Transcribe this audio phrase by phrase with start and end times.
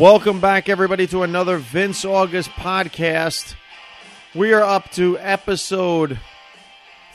[0.00, 3.54] Welcome back, everybody, to another Vince August podcast.
[4.34, 6.18] We are up to episode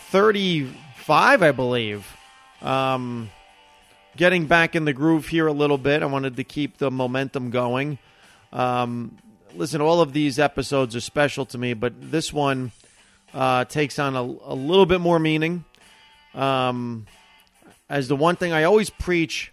[0.10, 2.16] 35, I believe.
[2.62, 3.32] Um,
[4.16, 6.04] getting back in the groove here a little bit.
[6.04, 7.98] I wanted to keep the momentum going.
[8.54, 9.18] Um,
[9.56, 12.72] listen, all of these episodes are special to me, but this one
[13.34, 15.66] uh, takes on a, a, little bit more meaning.
[16.36, 17.08] Um,
[17.90, 19.52] as the one thing I always preach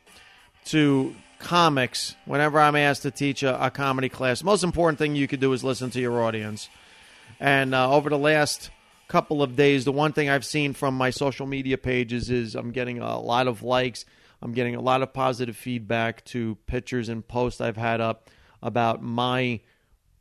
[0.66, 4.42] to comics whenever I'm asked to teach a, a, comedy class.
[4.44, 6.70] Most important thing you could do is listen to your audience.
[7.40, 8.70] And uh, over the last
[9.08, 12.70] couple of days, the one thing I've seen from my social media pages is I'm
[12.70, 14.04] getting a lot of likes.
[14.40, 18.30] I'm getting a lot of positive feedback to pictures and posts I've had up
[18.62, 19.60] about my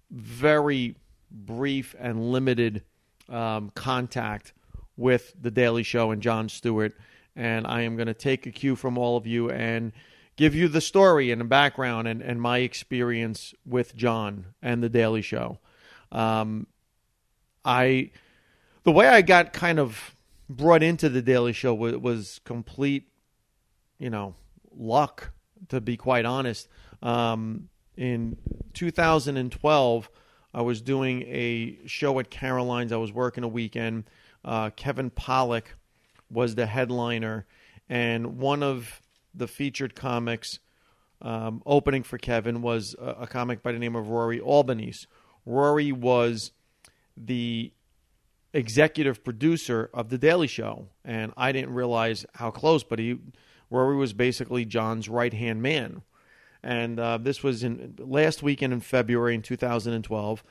[0.09, 0.95] very
[1.29, 2.84] brief and limited
[3.29, 4.54] um, contact
[4.98, 6.93] with The Daily Show and Jon Stewart.
[7.35, 9.93] And I am going to take a cue from all of you and
[10.35, 14.90] give you the story and the background and, and my experience with Jon and The
[14.90, 15.60] Daily Show.
[16.12, 16.68] Um,
[17.63, 18.12] I
[18.84, 20.15] the way I got kind of
[20.49, 23.10] brought into The Daily Show was, was complete,
[23.99, 24.35] you know,
[24.76, 25.32] luck.
[25.70, 26.68] To be quite honest,
[27.04, 28.35] um, in
[28.73, 30.10] 2012,
[30.54, 32.91] I was doing a show at Caroline's.
[32.91, 34.05] I was working a weekend.
[34.43, 35.66] Uh, Kevin Pollak
[36.32, 37.45] was the headliner,
[37.88, 39.01] and one of
[39.34, 40.60] the featured comics
[41.21, 45.05] um, opening for Kevin was a, a, comic by the name of Rory Albanese.
[45.46, 46.51] Rory was
[47.15, 47.71] the
[48.54, 53.20] executive producer of The Daily Show, and I didn't realize how close, but he
[53.70, 56.01] Rory was basically Jon's right hand man.
[56.63, 60.43] And uh, this was in last weekend in February in 2012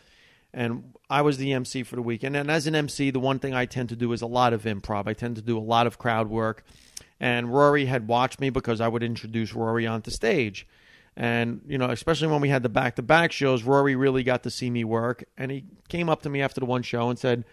[0.53, 2.37] and I was the MC for the weekend.
[2.37, 4.65] And as an MC, the one thing I tend to do is a lot of
[4.65, 5.07] improv.
[5.07, 6.65] I tend to do a lot of crowd work.
[7.21, 10.67] And Rory had watched me because I would introduce Rory onto stage.
[11.17, 14.43] And, you know, especially when we had the back to back shows, Rory really got
[14.45, 15.25] to see me work.
[15.37, 17.45] And he came up to me after the one show and said,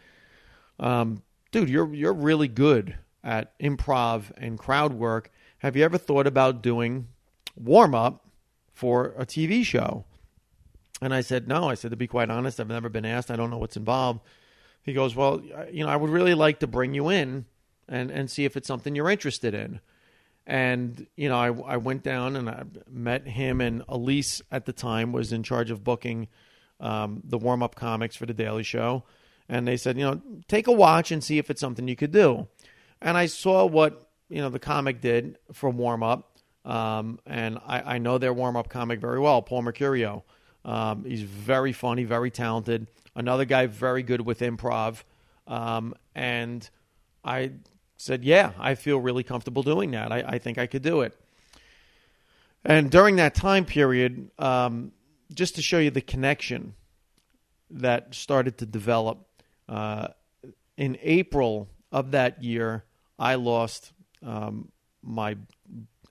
[0.80, 5.32] um, dude, you're, you're really good at improv and crowd work.
[5.60, 7.10] Have you ever thought about doing
[7.58, 8.26] warm up
[8.74, 10.06] for a TV show?
[11.02, 11.70] And I said, no.
[11.70, 13.30] I said, to be quite honest, I've never been asked.
[13.30, 14.22] I don't know what's involved.
[14.82, 15.42] He goes, well,
[15.72, 17.46] you know, I would really like to bring you in
[17.88, 19.80] and and see if it's something you're interested in.
[20.46, 24.74] And you know, I I went down and I met him and Elise at the
[24.74, 26.28] time was in charge of booking
[26.80, 29.04] um, the warm up comics for the Daily Show,
[29.50, 32.12] and they said, you know, take a watch and see if it's something you could
[32.12, 32.48] do.
[33.02, 37.96] And I saw what you know the comic did for warm up, um, and I,
[37.96, 40.24] I know their warm up comic very well, Paul Mecurio.
[40.64, 42.88] Um, he's very funny, very talented.
[43.16, 45.04] Another guy very good with improv,
[45.48, 46.70] um, and
[47.24, 47.52] I
[47.98, 50.12] said, Yeah, I feel really comfortable doing that.
[50.12, 51.18] I, I think I could do it.
[52.64, 54.92] And during that time period, um,
[55.34, 56.74] just to show you the connection
[57.70, 59.26] that started to develop,
[59.68, 60.10] uh,
[60.78, 62.84] in April of that year,
[63.18, 63.94] I lost
[64.24, 64.72] um,
[65.02, 65.38] my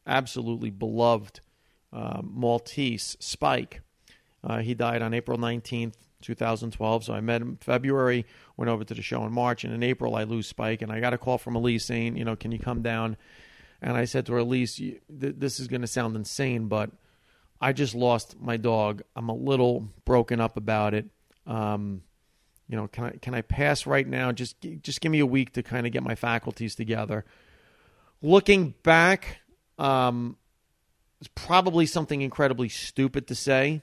[0.06, 1.40] absolutely beloved
[1.92, 3.80] uh, Maltese, Spike.
[4.42, 7.04] Uh, he died on April 19th, 2012.
[7.04, 10.14] So I met him February, went over to the show in March, and in April
[10.14, 12.58] I lose Spike, and I got a call from Elise saying, you know, can you
[12.58, 13.16] come down?
[13.82, 16.90] And I said to her, Elise, th- this is going to sound insane, but
[17.60, 19.02] I just lost my dog.
[19.14, 21.06] I'm a little broken up about it.
[21.46, 22.02] Um,
[22.68, 24.32] you know, can I can I pass right now?
[24.32, 27.24] Just just give me a week to kind of get my faculties together.
[28.22, 29.38] Looking back,
[29.78, 30.36] um,
[31.20, 33.82] it's probably something incredibly stupid to say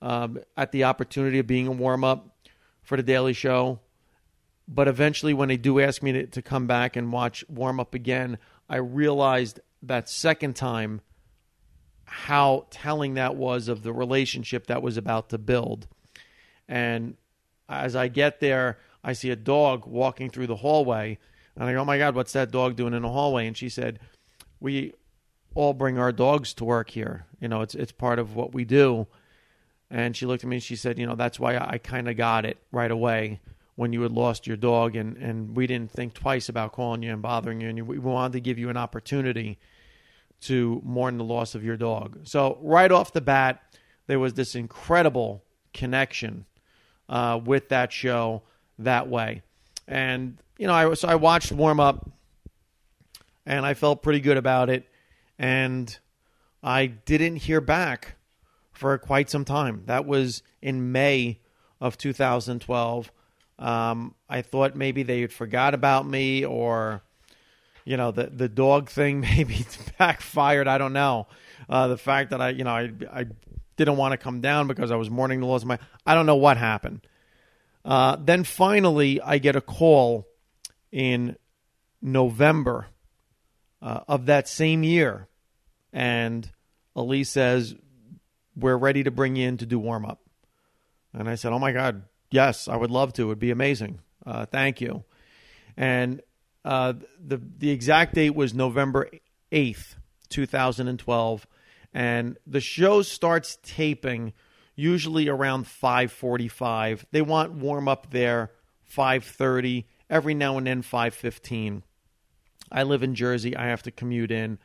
[0.00, 2.36] um, at the opportunity of being a warm up
[2.82, 3.80] for the Daily Show.
[4.68, 7.94] But eventually, when they do ask me to, to come back and watch warm up
[7.94, 11.00] again, I realized that second time
[12.04, 15.88] how telling that was of the relationship that was about to build.
[16.68, 17.16] And
[17.68, 21.18] as I get there, I see a dog walking through the hallway.
[21.56, 23.46] And I go, oh my God, what's that dog doing in the hallway?
[23.46, 23.98] And she said,
[24.60, 24.94] We
[25.54, 27.26] all bring our dogs to work here.
[27.40, 29.06] You know, it's it's part of what we do.
[29.90, 32.16] And she looked at me and she said, You know, that's why I kind of
[32.16, 33.40] got it right away
[33.76, 34.96] when you had lost your dog.
[34.96, 37.68] And, and we didn't think twice about calling you and bothering you.
[37.68, 39.58] And we wanted to give you an opportunity
[40.42, 42.20] to mourn the loss of your dog.
[42.24, 43.62] So, right off the bat,
[44.06, 46.44] there was this incredible connection
[47.08, 48.42] uh, with that show
[48.78, 49.42] that way.
[49.86, 52.10] And, you know, I, so I watched warm up
[53.46, 54.88] and I felt pretty good about it.
[55.38, 55.96] And
[56.62, 58.16] I didn't hear back
[58.72, 59.82] for quite some time.
[59.86, 61.40] That was in May
[61.80, 63.12] of 2012.
[63.62, 67.00] Um, I thought maybe they had forgot about me or,
[67.84, 69.64] you know, the the dog thing maybe
[69.98, 70.66] backfired.
[70.66, 71.28] I don't know.
[71.68, 73.26] Uh, the fact that I, you know, I, I
[73.76, 75.78] didn't want to come down because I was mourning the loss of my.
[76.04, 77.06] I don't know what happened.
[77.84, 80.26] Uh, then finally, I get a call
[80.90, 81.36] in
[82.00, 82.86] November
[83.80, 85.28] uh, of that same year,
[85.92, 86.50] and
[86.96, 87.76] Elise says,
[88.56, 90.20] "We're ready to bring you in to do warm up."
[91.12, 93.22] And I said, "Oh my God, yes, I would love to.
[93.22, 94.00] It would be amazing.
[94.24, 95.04] Uh, thank you."
[95.76, 96.20] And
[96.64, 96.94] uh,
[97.24, 99.08] the the exact date was November
[99.50, 99.96] eighth,
[100.28, 101.46] two thousand and twelve,
[101.92, 104.32] and the show starts taping
[104.74, 107.04] usually around five forty five.
[107.10, 108.50] They want warm up there
[108.82, 109.86] five thirty.
[110.10, 111.84] Every now and then five fifteen.
[112.70, 113.56] I live in Jersey.
[113.56, 114.58] I have to commute in.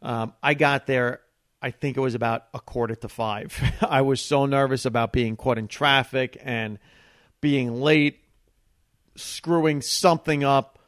[0.00, 1.20] Um, I got there.
[1.62, 3.56] I think it was about a quarter to five.
[3.80, 6.80] I was so nervous about being caught in traffic and
[7.40, 8.18] being late,
[9.14, 10.80] screwing something up.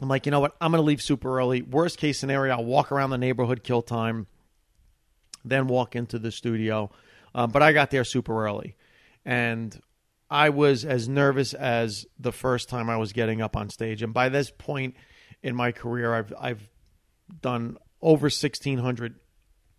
[0.00, 0.56] I'm like, you know what?
[0.60, 1.62] I'm going to leave super early.
[1.62, 4.26] Worst case scenario, I'll walk around the neighborhood, kill time,
[5.44, 6.90] then walk into the studio.
[7.32, 8.74] Um, but I got there super early.
[9.24, 9.80] And
[10.28, 14.02] I was as nervous as the first time I was getting up on stage.
[14.02, 14.96] And by this point
[15.40, 16.68] in my career, I've, I've
[17.40, 19.14] done over 1,600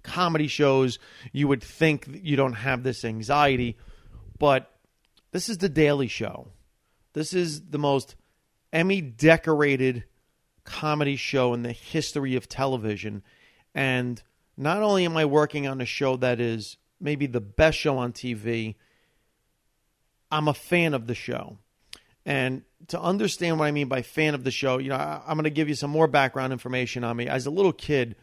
[0.07, 0.97] comedy shows.
[1.31, 3.77] You would think you don't have this anxiety,
[4.39, 4.71] but
[5.31, 6.47] this is the Daily Show.
[7.13, 8.15] This is the most
[8.73, 10.05] Emmy decorated
[10.63, 13.23] comedy show in the history of television.
[13.75, 14.21] And
[14.55, 18.11] not only am I working on a show that is maybe the best show on
[18.13, 18.75] TV,
[20.31, 21.57] I'm a fan of the show.
[22.25, 25.35] And to understand what I mean by fan of the show, you know, I, am
[25.35, 27.27] going to give you some more background information on me.
[27.27, 28.17] As a little kid,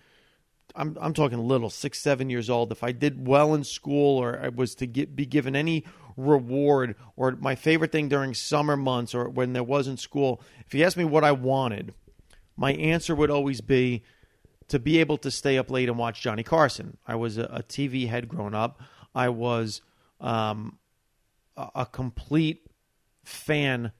[0.76, 2.72] I'm, I'm talking little, six, seven years old.
[2.72, 5.84] If I did well in school or I was to get, be given any
[6.16, 10.84] reward or my favorite thing during summer months or when there wasn't school, if you
[10.84, 11.94] asked me what I wanted,
[12.56, 14.02] my answer would always be
[14.68, 16.96] to be able to stay up late and watch Johnny Carson.
[17.06, 18.80] I was a, a TV head growing up.
[19.14, 19.80] I was
[20.20, 20.78] um,
[21.56, 22.66] a, a complete
[23.22, 23.92] fan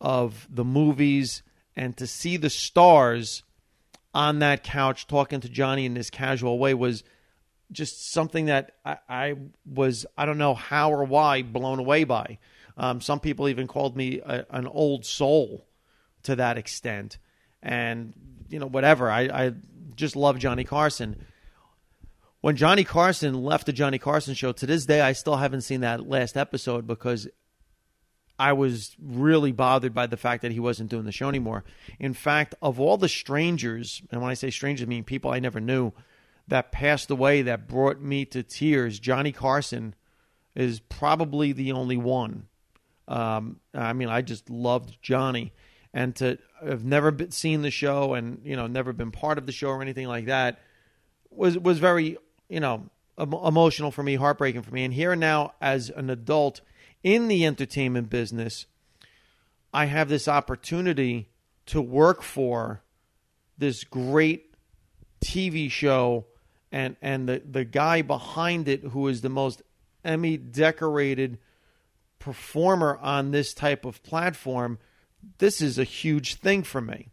[0.00, 1.42] of the movies
[1.76, 3.42] and to see the stars
[4.14, 7.04] on that couch talking to Johnny in this casual way was
[7.72, 9.34] just something that I, I
[9.64, 12.38] was I don't know how or why blown away by.
[12.76, 15.66] Um, some people even called me a, an old soul
[16.24, 17.18] to that extent,
[17.62, 18.12] and
[18.48, 19.10] you know whatever.
[19.10, 19.52] I, I
[19.94, 21.24] just love Johnny Carson.
[22.40, 25.82] When Johnny Carson left the Johnny Carson show, to this day I still haven't seen
[25.82, 27.28] that last episode because
[28.40, 31.62] I was really bothered by the fact that he wasn't doing the show anymore.
[31.98, 35.40] In fact, of all the strangers, and when I say strangers, I mean people I
[35.40, 35.92] never knew
[36.48, 39.94] that passed away that brought me to tears, Johnny Carson
[40.54, 42.48] is probably the only one.
[43.06, 45.52] Um, I mean, I just loved Johnny,
[45.92, 49.44] and to have never been, seen the show and you know never been part of
[49.44, 50.60] the show or anything like that
[51.30, 52.16] was was very
[52.48, 52.88] you know
[53.18, 54.84] emotional for me, heartbreaking for me.
[54.84, 56.62] And here now, as an adult
[57.02, 58.66] in the entertainment business,
[59.72, 61.28] I have this opportunity
[61.66, 62.82] to work for
[63.58, 64.54] this great
[65.24, 66.26] TV show
[66.72, 69.62] and and the, the guy behind it who is the most
[70.04, 71.38] Emmy decorated
[72.18, 74.78] performer on this type of platform,
[75.38, 77.08] this is a huge thing for me.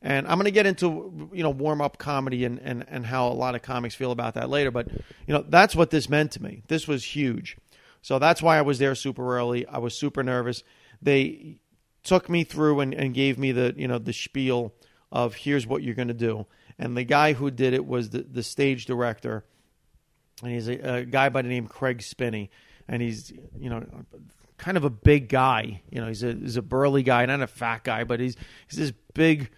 [0.00, 3.28] And I'm going to get into you know warm up comedy and, and, and how
[3.28, 4.70] a lot of comics feel about that later.
[4.70, 6.62] But you know that's what this meant to me.
[6.68, 7.56] This was huge.
[8.02, 9.66] So that's why I was there super early.
[9.66, 10.62] I was super nervous.
[11.00, 11.58] They
[12.02, 14.74] took me through and, and gave me the you know the spiel
[15.10, 16.46] of here's what you're going to do.
[16.78, 19.44] And the guy who did it was the, the stage director,
[20.42, 22.50] and he's a, a guy by the name Craig Spinney,
[22.88, 23.84] and he's you know
[24.58, 25.82] kind of a big guy.
[25.90, 28.36] You know, he's a he's a burly guy, not a fat guy, but he's
[28.68, 29.50] he's this big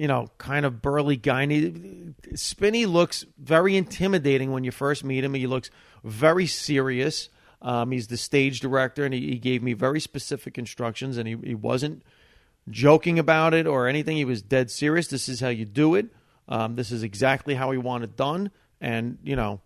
[0.00, 1.42] you know, kind of burly guy.
[1.42, 5.34] And he, Spinney looks very intimidating when you first meet him.
[5.34, 5.70] He looks
[6.02, 7.28] very serious.
[7.62, 11.36] Um, he's the stage director, and he, he, gave me very specific instructions, and he,
[11.44, 12.02] he wasn't
[12.70, 14.16] joking about it or anything.
[14.16, 15.08] He was dead serious.
[15.08, 16.06] This is how you do it.
[16.48, 18.50] Um, this is exactly how he wanted done,
[18.80, 19.60] and you know,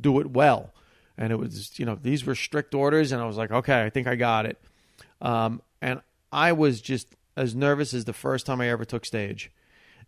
[0.00, 0.72] do it well.
[1.16, 3.90] And it was, you know, these were strict orders, and I was like, okay, I
[3.90, 4.60] think I got it.
[5.20, 6.00] Um, and
[6.32, 9.52] I was just as nervous as the first time I ever took stage.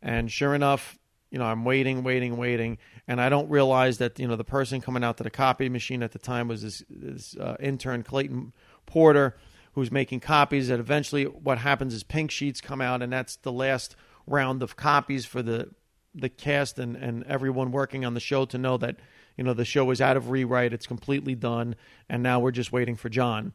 [0.03, 0.99] And sure enough,
[1.31, 2.79] you know, I'm waiting, waiting, waiting,
[3.09, 6.03] and I don't realize that you know the person coming out to the copy machine
[6.03, 8.53] at the time was this, this uh, intern Clayton
[8.87, 9.37] Porter,
[9.73, 10.69] who's making copies.
[10.69, 14.77] That eventually, what happens is pink sheets come out, and that's the last round of
[14.77, 15.71] copies for the
[16.15, 18.97] the cast and and everyone working on the show to know that
[19.37, 21.75] you know the show is out of rewrite, it's completely done,
[22.09, 23.53] and now we're just waiting for Jon.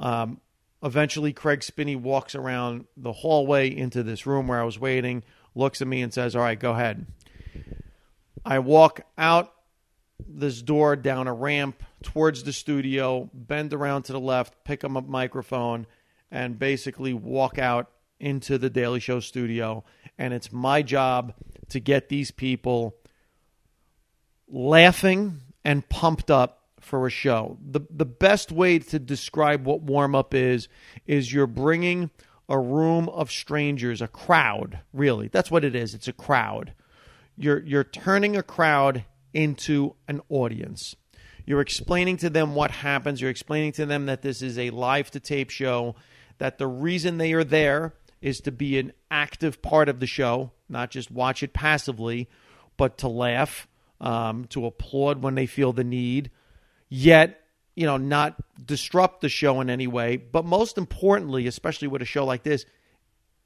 [0.00, 0.40] Um,
[0.82, 5.22] eventually, Craig Spinney walks around the hallway into this room where I was waiting
[5.54, 7.06] looks at me and says, All right, go ahead.
[8.44, 9.52] I walk out
[10.26, 14.94] this door down a ramp towards the studio, bend around to the left, pick up
[14.94, 15.86] a microphone,
[16.30, 17.90] and basically walk out
[18.20, 19.84] into the Daily Show studio.
[20.18, 21.34] And it's my job
[21.70, 22.96] to get these people
[24.48, 27.58] laughing and pumped up for a show.
[27.64, 30.68] The the best way to describe what warm up is
[31.06, 32.10] is you're bringing
[32.48, 35.28] a room of strangers, a crowd, really.
[35.28, 35.94] That's what it is.
[35.94, 36.72] It's a crowd.
[37.36, 40.96] You're you're turning a crowd into an audience.
[41.44, 43.20] You're explaining to them what happens.
[43.20, 45.94] You're explaining to them that this is a live to tape show,
[46.38, 50.52] that the reason they are there is to be an active part of the show,
[50.68, 52.28] not just watch it passively,
[52.76, 53.68] but to laugh,
[54.00, 56.30] um, to applaud when they feel the need,
[56.88, 57.40] yet
[57.78, 58.34] you know not
[58.66, 60.16] disrupt the show in any way.
[60.16, 62.66] But most importantly, especially with a show like this,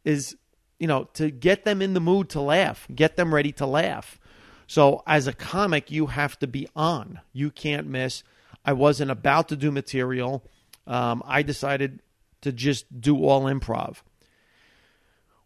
[0.06, 0.36] is
[0.78, 4.18] you know to get them in the mood to laugh, get them ready to laugh.
[4.66, 7.20] So as a comic, you have to be on.
[7.34, 8.22] You can't miss.
[8.64, 10.42] I wasn't about to do material.
[10.86, 12.00] Um, I decided
[12.40, 13.98] to just do all improv.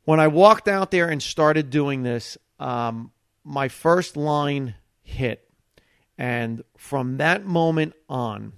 [0.05, 3.11] When I walked out there and started doing this, um,
[3.43, 5.43] my first line hit.
[6.17, 8.53] And from that moment on,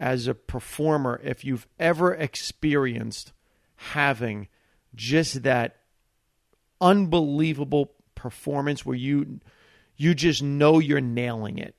[0.00, 3.32] as a performer, if you've ever experienced
[3.76, 4.48] having
[4.94, 5.76] just that
[6.80, 9.40] unbelievable performance where you
[9.96, 11.74] you just know you're nailing it.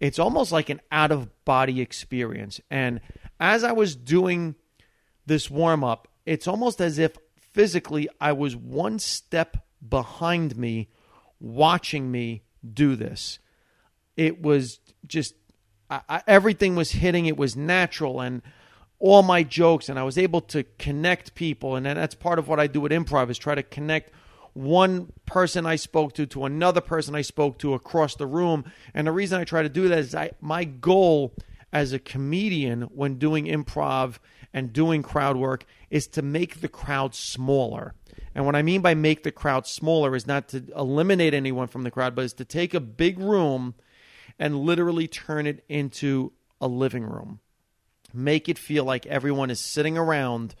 [0.00, 2.60] It's almost like an out of body experience.
[2.70, 3.00] And
[3.38, 4.54] as I was doing
[5.26, 7.16] this warm up, it's almost as if
[7.52, 10.88] physically I was one step behind me
[11.38, 12.42] watching me
[12.72, 13.38] do this
[14.16, 15.34] it was just
[15.90, 17.26] I, I, everything was hitting.
[17.26, 18.42] It was natural and
[18.98, 21.76] all my jokes, and I was able to connect people.
[21.76, 24.12] And that's part of what I do with improv is try to connect
[24.54, 28.64] one person I spoke to to another person I spoke to across the room.
[28.94, 31.34] And the reason I try to do that is I my goal
[31.72, 34.18] as a comedian when doing improv
[34.54, 37.94] and doing crowd work is to make the crowd smaller.
[38.34, 41.82] And what I mean by make the crowd smaller is not to eliminate anyone from
[41.82, 43.74] the crowd, but is to take a big room
[44.38, 47.40] and literally turn it into a living room.
[48.12, 50.54] Make it feel like everyone is sitting around,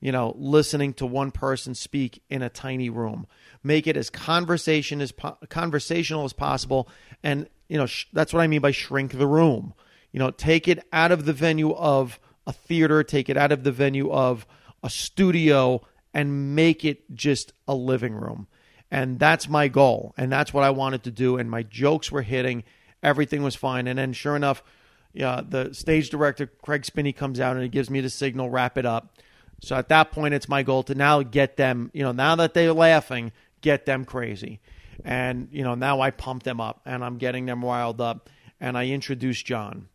[0.00, 3.26] you know, listening to one person speak in a tiny room.
[3.62, 6.88] Make it as conversation as po- conversational as possible,
[7.22, 9.74] and you know sh- that's what I mean by shrink the room.
[10.12, 13.64] You know, take it out of the venue of a theater, take it out of
[13.64, 14.46] the venue of
[14.82, 15.82] a studio,
[16.14, 18.48] and make it just a living room.
[18.90, 21.36] And that's my goal, and that's what I wanted to do.
[21.36, 22.64] And my jokes were hitting,
[23.02, 23.86] everything was fine.
[23.86, 24.62] And then, sure enough,
[25.12, 28.78] yeah, the stage director Craig Spinney comes out and he gives me the signal, wrap
[28.78, 29.16] it up.
[29.60, 32.54] So at that point, it's my goal to now get them, you know, now that
[32.54, 34.60] they're laughing, get them crazy.
[35.04, 38.28] And, you know, now I pump them up and I'm getting them riled up.
[38.60, 39.88] And I introduce Jon.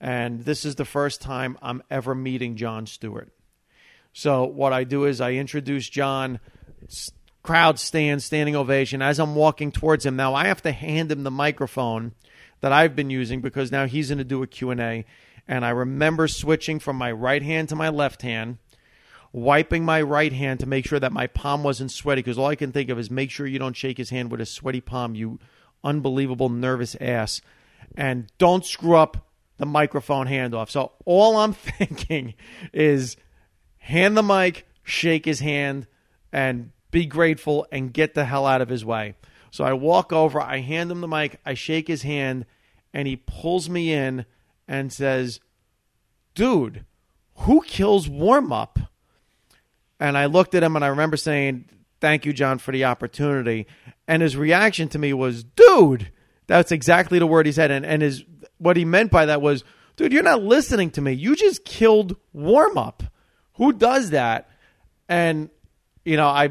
[0.00, 3.32] And this is the first time I'm ever meeting Jon Stewart.
[4.12, 6.40] So what I do is I introduce Jon,
[7.42, 9.02] crowd stands, standing ovation.
[9.02, 12.12] As I'm walking towards him, now I have to hand him the microphone
[12.60, 15.04] that I've been using because now he's going to do a Q&A.
[15.48, 18.58] And I remember switching from my right hand to my left hand,
[19.32, 22.54] wiping my right hand to make sure that my palm wasn't sweaty because all I
[22.54, 25.14] can think of is make sure you don't shake his hand with a sweaty palm,
[25.14, 25.40] you
[25.82, 27.40] unbelievable nervous ass.
[27.96, 29.26] And don't screw up
[29.58, 30.70] the microphone handoff.
[30.70, 32.34] So all I'm thinking
[32.72, 33.16] is
[33.78, 35.86] hand the mic, shake his hand,
[36.32, 39.16] and be grateful and get the hell out of his way.
[39.50, 42.46] So I walk over, I hand him the mic, I shake his hand,
[42.94, 44.24] and he pulls me in
[44.68, 45.40] and says,
[46.34, 46.84] Dude,
[47.38, 48.78] who kills warm up?
[49.98, 51.68] And I looked at him and I remember saying,
[52.00, 53.66] Thank you, Jon, for the opportunity.
[54.08, 56.10] And his reaction to me was, Dude,
[56.46, 57.70] that's exactly the word he said.
[57.70, 58.24] And, and his,
[58.58, 59.64] what he meant by that was,
[59.96, 61.12] Dude, you're not listening to me.
[61.12, 63.02] You just killed warm up.
[63.54, 64.48] Who does that?
[65.08, 65.50] And,
[66.04, 66.50] you know, I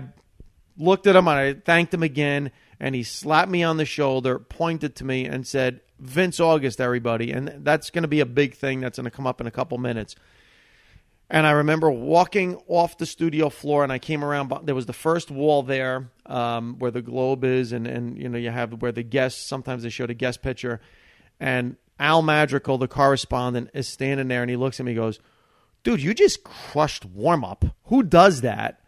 [0.77, 2.51] looked at him and I thanked him again
[2.81, 7.31] and he slapped me on the shoulder, pointed to me, and said, Vince August, everybody.
[7.31, 9.51] And that's going to be a big thing that's going to come up in a
[9.51, 10.15] couple minutes.
[11.29, 14.51] And I remember walking off the studio floor, and I came around.
[14.63, 18.37] There was the first wall there um, where the globe is, and, and you know
[18.37, 19.47] you have where the guests.
[19.47, 20.81] Sometimes they showed a guest picture,
[21.39, 25.19] and Al Madrigal, the correspondent, is standing there, and he looks at me, and goes,
[25.83, 27.63] "Dude, you just crushed warm up.
[27.85, 28.80] Who does that?"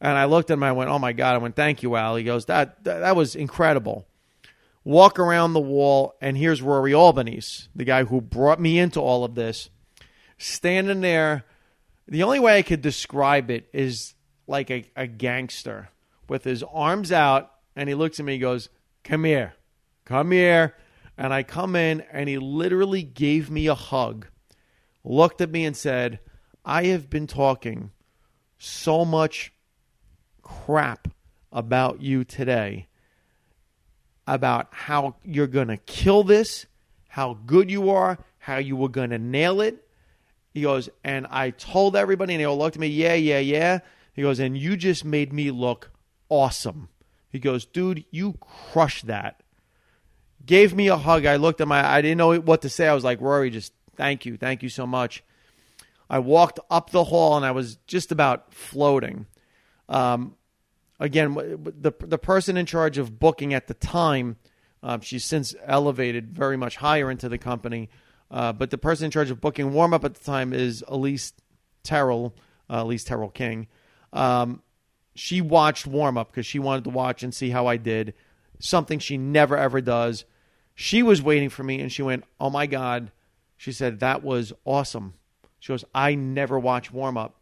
[0.00, 0.62] And I looked at him.
[0.62, 3.16] I went, "Oh my god!" I went, "Thank you, Al." He goes, "That that, that
[3.16, 4.06] was incredible."
[4.84, 9.24] Walk around the wall, and here's Rory Albanese, the guy who brought me into all
[9.24, 9.70] of this,
[10.36, 11.44] standing there.
[12.06, 14.14] The only way I could describe it is
[14.46, 15.88] like a, a gangster
[16.28, 18.34] with his arms out, and he looks at me.
[18.34, 18.68] He goes,
[19.04, 19.54] "Come here,
[20.04, 20.74] come here."
[21.16, 24.26] And I come in, and he literally gave me a hug,
[25.04, 26.18] looked at me, and said,
[26.64, 27.92] I have been talking
[28.58, 29.52] so much
[30.44, 31.08] crap
[31.50, 32.86] about you today
[34.26, 36.66] about how you're going to kill this,
[37.08, 39.86] how good you are, how you were going to nail it.
[40.52, 43.80] He goes, and I told everybody, and they all looked at me, yeah, yeah, yeah.
[44.12, 45.90] He goes, and you just made me look
[46.28, 46.88] awesome.
[47.28, 49.42] He goes, dude, you crushed that.
[50.46, 51.26] Gave me a hug.
[51.26, 52.86] I looked at my, I didn't know what to say.
[52.86, 54.36] I was like, Rory, just thank you.
[54.36, 55.24] Thank you so much.
[56.08, 59.26] I walked up the hall and I was just about floating.
[59.88, 60.36] Um,
[60.98, 64.36] again, the the person in charge of booking at the time,
[64.82, 67.90] uh, she's since elevated very much higher into the company.
[68.30, 71.32] Uh, but the person in charge of booking warm up at the time is Elise
[71.82, 72.34] Terrell,
[72.70, 73.68] uh, Elise Terrell King.
[74.12, 74.62] Um,
[75.14, 78.14] she watched warm up because she wanted to watch and see how I did.
[78.58, 80.24] Something she never ever does.
[80.74, 83.12] She was waiting for me and she went, "Oh my god!"
[83.56, 85.14] She said that was awesome.
[85.60, 87.36] She goes, "I never watch warm up,"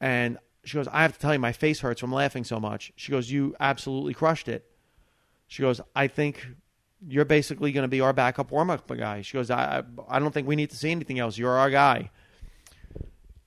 [0.00, 2.92] and she goes, "I have to tell you, my face hurts from laughing so much."
[2.96, 4.70] She goes, "You absolutely crushed it."
[5.46, 6.46] She goes, "I think
[7.06, 10.32] you're basically going to be our backup warm up guy." She goes, I, "I don't
[10.32, 11.38] think we need to see anything else.
[11.38, 12.10] You're our guy."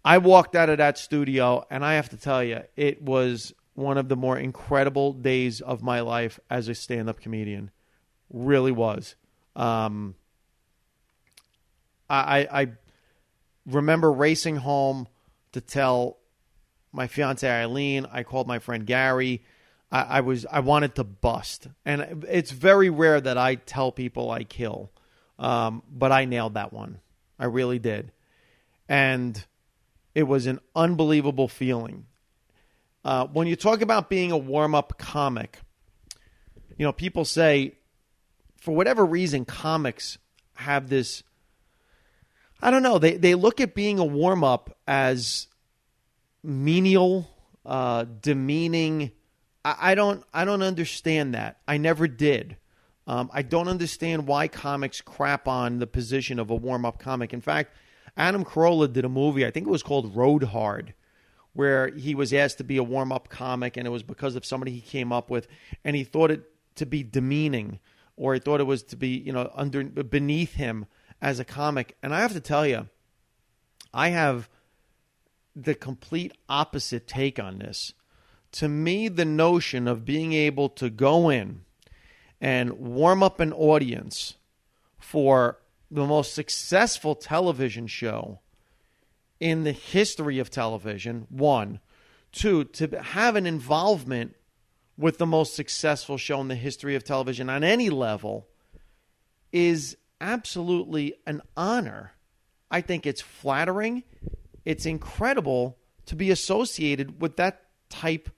[0.03, 3.97] I walked out of that studio, and I have to tell you, it was one
[3.97, 7.71] of the more incredible days of my life as a stand up comedian.
[8.31, 9.15] Really was.
[9.55, 10.15] Um,
[12.09, 12.67] I, I
[13.65, 15.07] remember racing home
[15.51, 16.17] to tell
[16.91, 18.05] my fiance Eileen.
[18.11, 19.43] I called my friend Gary.
[19.91, 24.31] I, I, was I wanted to bust, and it's very rare that I tell people
[24.31, 24.89] I kill,
[25.37, 26.99] um, but I nailed that one.
[27.37, 28.11] I really did,
[28.87, 29.43] and
[30.15, 32.05] it was an unbelievable feeling.
[33.03, 35.59] Uh, when you talk about being a warm up comic,
[36.77, 37.73] you know, people say,
[38.57, 40.17] for whatever reason, comics
[40.53, 41.23] have this.
[42.61, 42.99] I don't know.
[42.99, 45.47] They they look at being a warm up as
[46.43, 47.29] menial,
[47.65, 49.11] uh, demeaning.
[49.63, 51.57] I, I, don't I don't understand that.
[51.67, 52.57] I never did.
[53.07, 57.33] Um, I don't understand why comics crap on the position of a warm up comic.
[57.33, 57.73] In fact,
[58.15, 60.93] Adam Carolla did a movie, I think it was called Road Hard,
[61.53, 64.45] where he was asked to be a warm up comic, and it was because of
[64.45, 65.47] somebody he came up with,
[65.83, 66.43] and he thought it
[66.75, 67.79] to be demeaning,
[68.17, 70.85] or he thought it was to be, you know, under beneath him
[71.21, 71.97] as a comic.
[72.03, 72.87] And I have to tell you,
[73.93, 74.49] I have
[75.55, 77.93] the complete opposite take on this.
[78.53, 81.61] To me, the notion of being able to go in
[82.39, 84.35] and warm up an audience
[84.97, 85.59] for
[85.89, 88.39] the most successful television show
[89.39, 91.27] in the history of television.
[91.29, 91.79] One,
[92.31, 94.35] two, to have an involvement
[94.97, 98.47] with the most successful show in the history of television on any level
[99.51, 102.13] is absolutely an honor.
[102.69, 104.03] I think it's flattering.
[104.65, 108.29] It's incredible to be associated with that type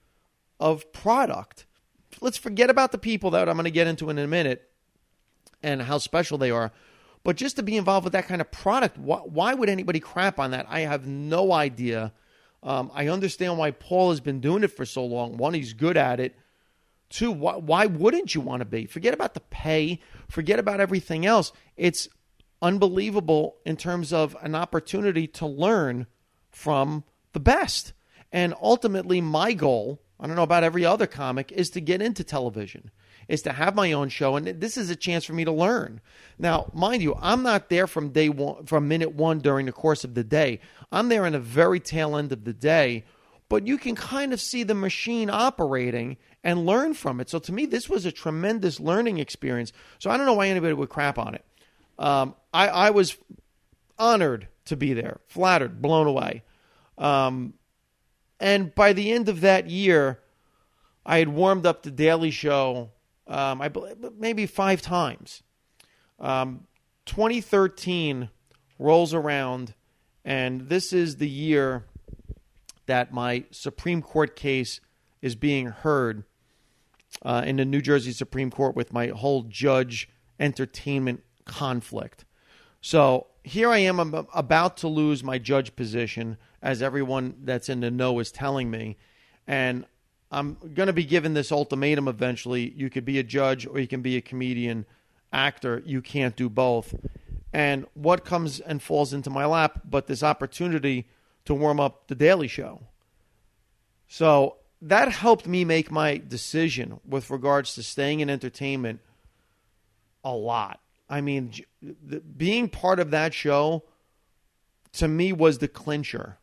[0.60, 1.66] of product.
[2.22, 4.70] Let's forget about the people that I'm going to get into in a minute
[5.62, 6.72] and how special they are.
[7.24, 10.40] But just to be involved with that kind of product, why, why would anybody crap
[10.40, 10.66] on that?
[10.70, 12.12] I have no idea.
[12.62, 15.38] Um, I understand why Paul has been doing it for so long.
[15.38, 16.36] One, he's good at it.
[17.10, 18.86] Two, why, why wouldn't you want to be?
[18.86, 21.54] Forget about the pay, forget about everything else.
[21.78, 22.08] It's
[22.62, 26.08] unbelievable in terms of an opportunity to learn
[26.54, 27.94] from the best.
[28.32, 32.24] And ultimately, my goal, I don't know about every other comic, is to get into
[32.24, 32.92] television
[33.28, 36.02] is to have my own show, and this is a chance for me to learn.
[36.38, 40.04] Now, mind you, I'm not there from day one, from minute one during the course
[40.04, 40.60] of the day.
[40.92, 43.06] I'm there in the very tail end of the day,
[43.50, 47.30] but you can kind of see the machine operating and learn from it.
[47.30, 49.72] So to me, this was a tremendous learning experience.
[50.00, 51.46] So I don't know why anybody would crap on it.
[51.98, 53.16] Um, I, I was
[53.98, 56.44] honored to be there, flattered, blown away.
[56.98, 57.54] Um,
[58.40, 60.20] and by the end of that year,
[61.06, 62.92] I had warmed up the Daily Show
[63.28, 65.44] um, I believe maybe five times.
[66.20, 66.68] Um,
[67.06, 68.30] 2013
[68.80, 69.74] rolls around,
[70.26, 71.86] and this is the year
[72.86, 74.82] that my Supreme Court case
[75.22, 76.24] is being heard
[77.22, 82.26] uh, in the New Jersey Supreme Court with my whole judge entertainment conflict.
[82.84, 87.80] So here I am, I'm about to lose my judge position, as everyone that's in
[87.80, 88.98] the know is telling me.
[89.48, 89.86] And
[90.30, 92.74] I'm going to be given this ultimatum eventually.
[92.76, 94.86] You could be a judge or you can be a comedian,
[95.32, 95.82] actor.
[95.86, 96.94] You can't do both.
[97.54, 101.08] And what comes and falls into my lap but this opportunity
[101.46, 102.82] to warm up the Daily Show.
[104.10, 109.00] So that helped me make my decision with regards to staying in entertainment
[110.22, 110.82] a lot.
[111.10, 113.84] I mean, the, being part of that show
[114.94, 116.38] to me was the clincher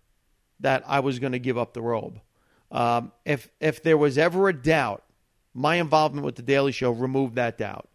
[0.61, 2.20] that I was going to give up the robe.
[2.70, 5.05] Um, if if there was ever a doubt,
[5.55, 7.88] my involvement with the Daily Show removed that doubt.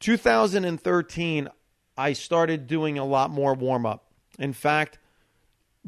[0.00, 1.48] 2013,
[1.96, 4.10] I started doing a lot more warm up.
[4.38, 4.98] In fact,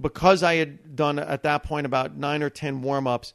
[0.00, 3.34] because I had done at that point about nine or ten warm ups,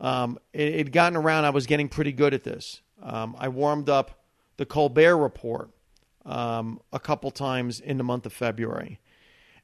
[0.00, 1.44] um, it had gotten around.
[1.44, 2.82] I was getting pretty good at this.
[3.02, 4.22] Um, I warmed up
[4.58, 5.70] the Colbert Report
[6.24, 9.00] um, a couple times in the month of February.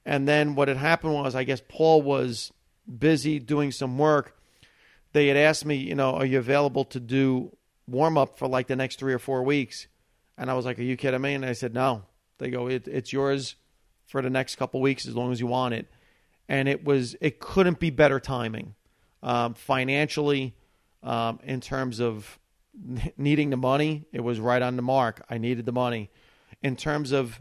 [0.04, 2.52] And then what had happened was, I guess Paul was
[2.98, 4.36] busy doing some work.
[5.12, 8.66] They had asked me, you know, are you available to do warm up for like
[8.66, 9.86] the next three or four weeks?
[10.36, 11.34] And I was like, are you kidding me?
[11.34, 12.04] And I said, no.
[12.38, 13.56] They go, it, it's yours
[14.06, 15.86] for the next couple weeks as long as you want it.
[16.48, 18.74] And it was, it couldn't be better timing
[19.22, 20.54] um, financially,
[21.02, 22.38] um, in terms of
[23.16, 24.06] needing the money.
[24.12, 25.24] It was right on the mark.
[25.28, 26.10] I needed the money.
[26.62, 27.40] In terms of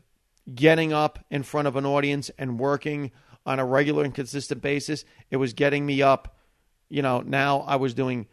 [0.53, 3.11] getting up in front of an audience and working
[3.45, 5.05] on a regular and consistent basis.
[5.31, 6.37] It was getting me up.
[6.89, 8.27] You know, now I was doing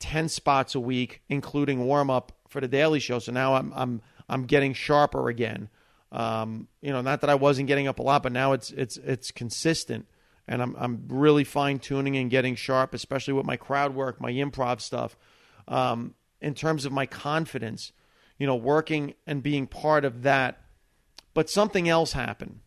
[0.00, 3.18] 10 spots a week, including warm up for the daily show.
[3.18, 5.68] So now I'm, I'm, I'm getting sharper again.
[6.10, 8.96] Um, you know, not that I wasn't getting up a lot, but now it's, it's,
[8.98, 10.06] it's consistent
[10.46, 14.32] and I'm, I'm really fine tuning and getting sharp, especially with my crowd work, my
[14.32, 15.16] improv stuff.
[15.66, 17.92] Um, in terms of my confidence,
[18.38, 20.62] you know, working and being part of that
[21.38, 22.58] but something else happened.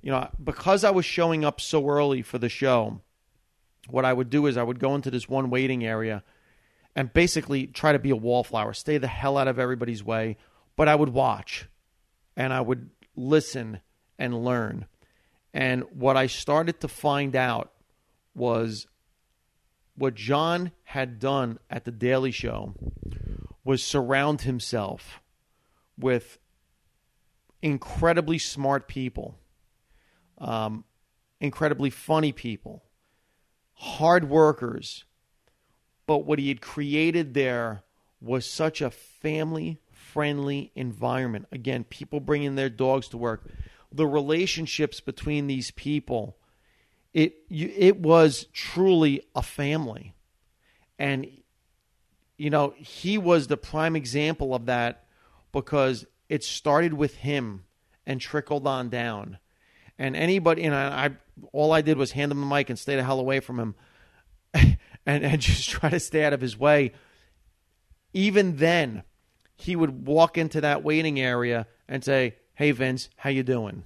[0.00, 3.00] You know, because I was showing up so early for the show,
[3.88, 6.22] what I would do is I would go into this one waiting area
[6.94, 10.36] and basically try to be a wallflower, stay the hell out of everybody's way,
[10.76, 11.66] but I would watch
[12.36, 13.80] and I would listen
[14.16, 14.86] and learn.
[15.52, 17.72] And what I started to find out
[18.32, 18.86] was
[19.96, 22.74] what Jon had done at the Daily Show
[23.66, 25.20] was surround himself
[25.98, 26.38] with
[27.60, 29.40] incredibly smart people,
[30.38, 30.84] um,
[31.40, 32.84] incredibly funny people,
[33.72, 35.04] hard workers.
[36.06, 37.82] But what he had created there
[38.20, 41.46] was such a family friendly environment.
[41.50, 43.50] Again, people bringing their dogs to work,
[43.90, 46.38] the relationships between these people.
[47.12, 50.14] It it was truly a family,
[50.98, 51.26] and
[52.36, 55.04] you know he was the prime example of that
[55.52, 57.64] because it started with him
[58.06, 59.38] and trickled on down.
[59.98, 61.10] And anybody, and I, I
[61.52, 63.74] all I did was hand him the mic and stay the hell away from him,
[64.54, 66.92] and and just try to stay out of his way.
[68.12, 69.02] Even then,
[69.54, 73.84] he would walk into that waiting area and say, "Hey Vince, how you doing?"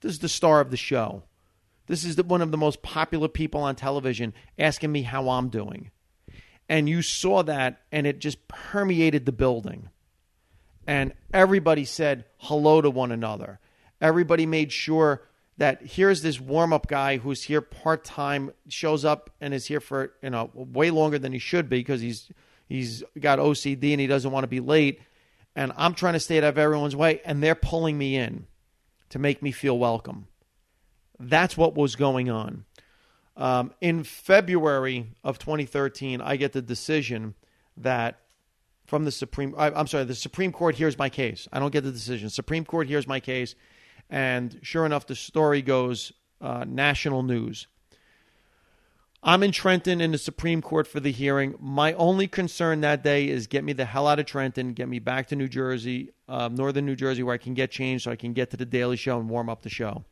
[0.00, 1.24] This is the star of the show.
[1.86, 5.48] This is the, one of the most popular people on television asking me how I'm
[5.48, 5.90] doing.
[6.72, 9.90] And you saw that, and it just permeated the building
[10.86, 13.60] and everybody said hello to one another.
[14.00, 15.22] Everybody made sure
[15.58, 19.80] that here's this warm up guy who's here part time, shows up and is here
[19.80, 22.30] for you know way longer than he should be because he's
[22.68, 25.00] he's got OCD and he doesn't want to be late.
[25.54, 28.46] And I'm trying to stay out of everyone's way, and they're pulling me in
[29.10, 30.26] to make me feel welcome.
[31.20, 32.64] That's what was going on.
[33.42, 37.34] Um, in February of 2013, I get the decision
[37.76, 38.20] that
[38.86, 39.52] from the Supreme.
[39.58, 41.48] I, am sorry, the Supreme Court hears my case.
[41.52, 42.30] I don't get the decision.
[42.30, 43.56] Supreme Court hears my case,
[44.08, 47.66] and sure enough, the story goes uh, national news.
[49.24, 51.54] I'm in Trenton in the Supreme Court for the hearing.
[51.60, 54.98] My only concern that day is get me the hell out of Trenton, get me
[54.98, 58.16] back to New Jersey, um, northern New Jersey, where I can get changed so I
[58.16, 60.04] can get to the Daily Show and warm up the show.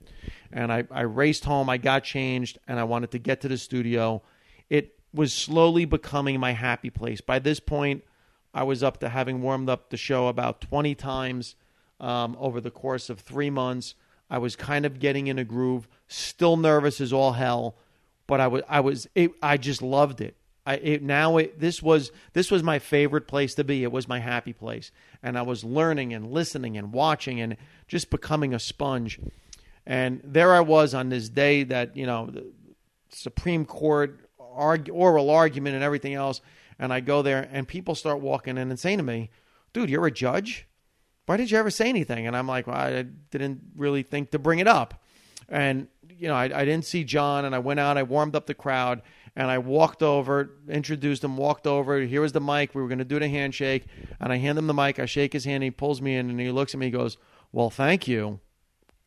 [0.53, 3.59] And I, I raced home, I got changed, and I wanted to get to the
[3.59, 4.23] studio.
[4.68, 7.20] It was slowly becoming my happy place.
[7.20, 8.05] By this point,
[8.55, 11.57] I was up to having warmed up the show about 20 times
[11.99, 13.96] um, over the course of three months.
[14.31, 17.75] I was kind of getting in a groove, still nervous as all hell,
[18.31, 20.37] but I was I was it, I just loved it.
[20.64, 23.83] I it, now it, this was this was my favorite place to be.
[23.83, 24.90] It was my happy place,
[25.23, 27.57] and I was learning and listening and watching and
[27.88, 29.21] just becoming a sponge.
[29.85, 32.51] And there I was on this day that you know the
[33.11, 36.40] Supreme Court arg- oral argument and everything else
[36.81, 39.31] and I go there, and people start walking in and saying to me,
[39.75, 40.66] "Dude, you're a judge.
[41.27, 44.38] Why did you ever say anything?" And I'm like, well, "I didn't really think to
[44.38, 45.05] bring it up."
[45.49, 45.88] And
[46.21, 48.55] you know, I, I didn't see Jon, and I went out, I warmed up the
[48.55, 49.01] crowd,
[49.35, 51.99] and I walked over, introduced him, walked over.
[52.01, 52.75] Here was the mic.
[52.75, 53.87] We were going to do the handshake,
[54.21, 54.99] and I hand him the mic.
[54.99, 55.63] I shake his hand.
[55.63, 56.87] He pulls me in, and he looks at me.
[56.87, 57.17] He goes,
[57.53, 58.41] "Well, thank you,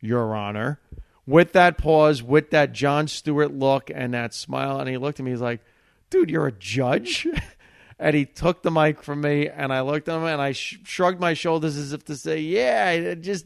[0.01, 0.79] Your Honor."
[1.27, 5.25] With that pause, with that Jon Stewart look and that smile, and he looked at
[5.25, 5.31] me.
[5.31, 5.61] He's like,
[6.09, 7.27] "Dude, you're a judge."
[7.99, 10.79] and he took the mic from me, and I looked at him and I sh-
[10.83, 13.45] shrugged my shoulders as if to say, "Yeah, I just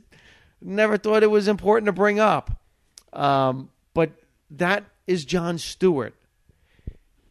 [0.61, 2.61] never thought it was important to bring up."
[3.13, 4.11] Um, but
[4.51, 6.13] that is Jon Stewart.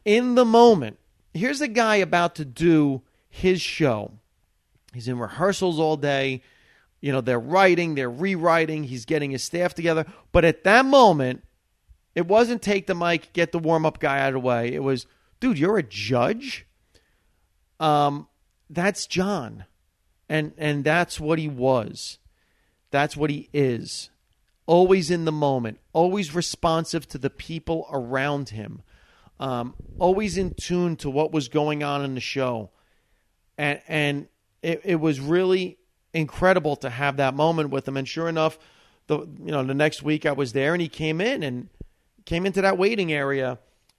[0.05, 0.99] In the moment,
[1.35, 4.13] here's a guy about to do his show.
[4.95, 6.43] He's in rehearsals all day.
[7.01, 10.07] You know, they're writing, they're rewriting, he's getting his staff together.
[10.33, 11.45] But at that moment,
[12.15, 14.73] it wasn't take the mic, get the warm up guy out of the way.
[14.73, 15.07] It was,
[15.39, 16.67] dude, you're a judge?
[17.79, 18.27] Um,
[18.71, 19.67] that's Jon.
[20.29, 22.19] And and that's what he was.
[22.91, 24.11] That's what he is.
[24.67, 28.83] Always in the moment, always responsive to the people around him.
[29.39, 32.71] Um, always in tune to what was going on in the show.
[33.57, 34.29] And and
[34.63, 35.79] it, it was really
[36.13, 37.97] incredible to have that moment with him.
[37.97, 38.59] And sure enough,
[39.07, 41.69] the you know, the next week I was there and he came in and
[42.25, 43.59] came into that waiting area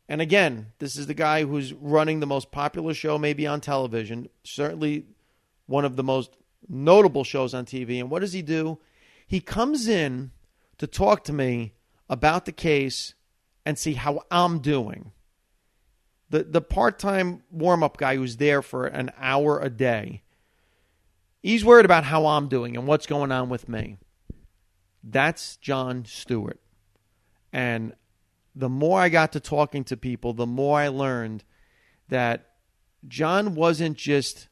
[0.09, 4.29] and again, this is the guy who's running the most popular show maybe on television,
[4.43, 5.05] certainly
[5.65, 6.37] one of the most
[6.69, 7.99] notable shows on TV.
[7.99, 8.79] And what does he do?
[9.27, 10.31] He comes in
[10.77, 11.73] to talk to me
[12.09, 13.13] about the case
[13.65, 15.11] and see how I'm doing.
[16.29, 20.23] The the part-time warm-up guy who's there for an hour a day.
[21.41, 23.97] He's worried about how I'm doing and what's going on with me.
[25.03, 26.59] That's Jon Stewart.
[27.53, 27.93] And
[28.53, 31.45] the more I got to talking to people, the more I learned
[32.09, 32.49] that
[33.07, 34.49] Jon wasn't just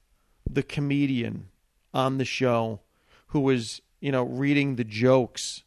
[0.50, 1.50] the comedian
[1.94, 2.80] on the show
[3.28, 5.64] who was, you know, reading the jokes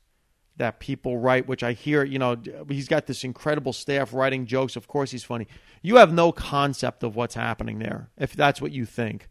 [0.59, 2.37] that people write, which I hear, you know,
[2.69, 4.77] he's got this incredible staff writing jokes.
[4.77, 5.49] Of course, he's funny.
[5.83, 9.29] You have no concept of what's happening there, if that's what you think.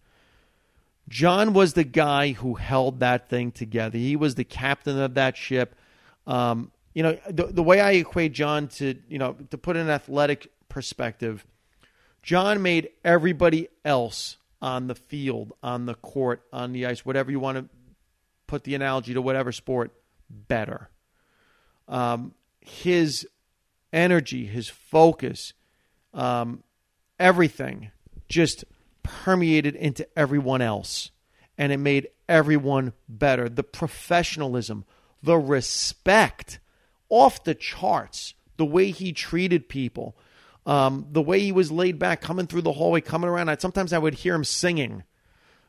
[1.09, 3.97] Jon was the guy who held that thing together.
[3.97, 5.75] He was the captain of that ship.
[6.25, 9.89] Um, you know, the, the way I equate Jon to, you know, to put an
[9.89, 11.45] athletic perspective,
[12.23, 17.39] Jon made everybody else on the field, on the court, on the ice, whatever you
[17.39, 17.65] want to
[18.47, 19.91] put the analogy to whatever sport,
[20.29, 20.89] better.
[21.87, 23.27] Um, his
[23.93, 25.53] energy, his focus,
[26.13, 26.63] um,
[27.19, 27.91] everything
[28.27, 28.65] just
[29.03, 31.11] permeated into everyone else.
[31.57, 33.49] And it made everyone better.
[33.49, 34.85] The professionalism,
[35.23, 36.59] the respect
[37.09, 40.17] off the charts the way he treated people,
[40.65, 43.49] um, the way he was laid back, coming through the hallway, coming around.
[43.49, 45.03] I, sometimes I would hear him singing,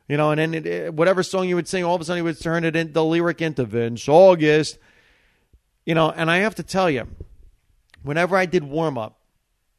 [0.07, 2.17] you know, and then it, it, whatever song you would sing, all of a sudden
[2.17, 4.77] he would turn it in the lyric into Vince August,
[5.89, 6.11] you know.
[6.11, 7.07] And I have to tell you,
[8.03, 9.19] whenever I did warm up,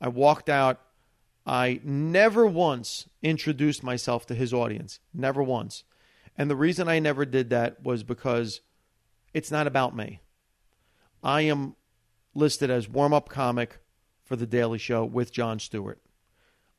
[0.01, 0.81] I walked out.
[1.47, 5.85] I never once introduced myself to his audience, never once.
[6.37, 8.61] And the reason I never did that was because
[9.33, 10.21] it's not about me.
[11.23, 11.77] I am
[12.35, 13.79] listed as warm up comic
[14.25, 16.01] for The Daily Show with Jon Stewart.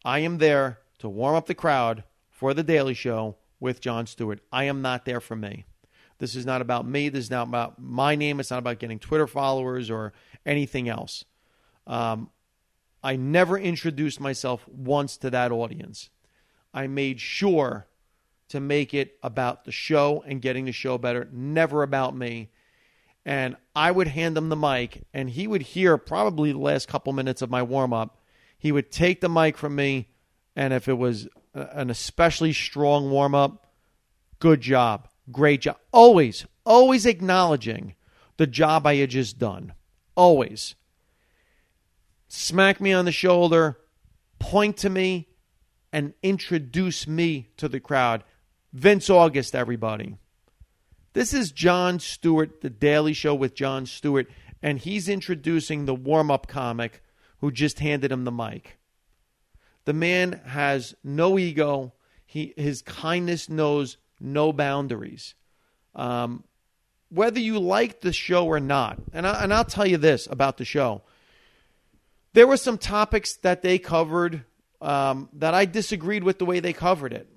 [0.04, 4.42] I am there to warm up the crowd for The Daily Show with Jon Stewart.
[4.52, 5.68] I am not there for me.
[6.22, 7.10] This is not about me.
[7.10, 8.40] This is not about my name.
[8.40, 10.14] It's not about getting Twitter followers or
[10.46, 11.26] anything else.
[11.86, 12.30] Um,
[13.04, 16.10] I never introduced myself once to that audience.
[16.74, 17.88] I made sure
[18.48, 22.52] to make it about the show and getting the show better, never about me
[23.26, 27.14] and I would hand him the mic, and he would hear probably the last couple
[27.14, 28.20] minutes of my warm up.
[28.58, 30.10] He would take the mic from me,
[30.56, 33.68] and if it was an especially strong warm up,
[34.40, 35.78] good job, great job.
[35.92, 37.96] Always, always acknowledging
[38.38, 39.74] the job I had just done.
[40.16, 40.76] Always.
[42.28, 43.78] Smack me on the shoulder,
[44.40, 45.28] point to me,
[45.92, 48.24] and introduce me to the crowd.
[48.72, 50.18] Vince August, everybody.
[51.14, 54.28] This is Jon Stewart, The Daily Show with Jon Stewart,
[54.64, 57.04] and he's introducing the warm up comic
[57.40, 58.78] who just handed him the mic.
[59.84, 61.94] The man has no ego.
[62.26, 65.36] He, his kindness knows no boundaries.
[65.96, 66.44] Um,
[67.10, 70.58] whether you like the show or not, and, I, and I'll tell you this about
[70.58, 71.02] the show.
[72.34, 74.46] There were some topics that they covered
[74.80, 77.28] um, that I disagreed with the way they covered it.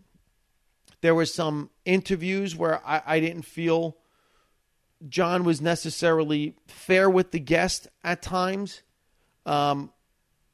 [1.00, 3.96] There were some interviews where I, I didn't feel
[5.08, 8.82] John was necessarily fair with the guest at times.
[9.44, 9.92] Um,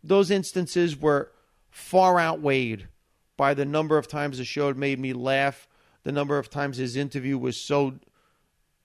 [0.02, 1.30] those instances were
[1.70, 2.88] far outweighed
[3.36, 5.68] by the number of times the show made me laugh,
[6.02, 7.98] the number of times his interview was so,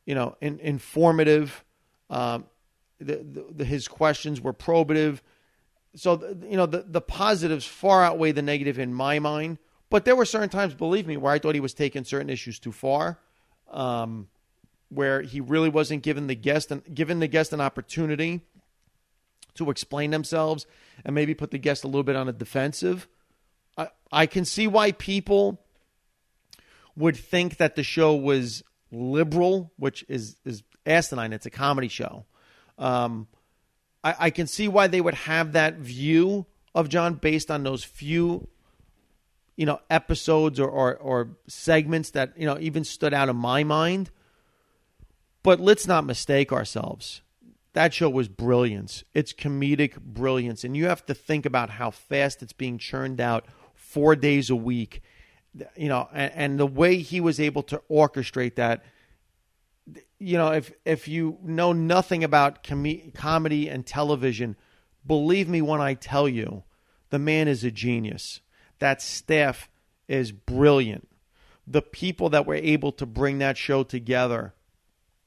[0.05, 1.63] you know, in, informative.
[2.09, 2.45] Um,
[2.99, 5.19] the, the, the, his questions were probative.
[5.95, 9.59] So, you know, the, the positives far outweigh the negative in my mind.
[9.89, 12.59] But there were certain times, believe me, where I thought he was taking certain issues
[12.59, 13.19] too far,
[13.71, 14.27] um,
[14.89, 18.41] where he really wasn't giving the guest an, giving the guest an opportunity
[19.53, 20.65] to explain themselves
[21.05, 23.07] and maybe put the guest a little bit on the defensive.
[23.77, 25.61] I, I can see why people
[26.95, 31.33] would think that the show was liberal, which is is asinine.
[31.33, 32.25] It's a comedy show.
[32.77, 33.27] Um,
[34.03, 37.83] I, I can see why they would have that view of Jon based on those
[37.83, 38.47] few,
[39.55, 43.63] you know, episodes or, or, or segments that you know even stood out in my
[43.63, 44.11] mind.
[45.43, 47.21] But let's not mistake ourselves.
[47.73, 49.03] That show was brilliance.
[49.13, 53.45] It's comedic brilliance, and you have to think about how fast it's being churned out
[53.73, 55.01] four days a week
[55.75, 58.83] you know, and, and the way he was able to orchestrate that
[60.19, 64.55] you know, if if you know nothing about com- comedy and television,
[65.05, 66.63] believe me when I tell you,
[67.09, 68.41] the man is a genius.
[68.79, 69.69] That staff
[70.07, 71.07] is brilliant.
[71.67, 74.53] The people that were able to bring that show together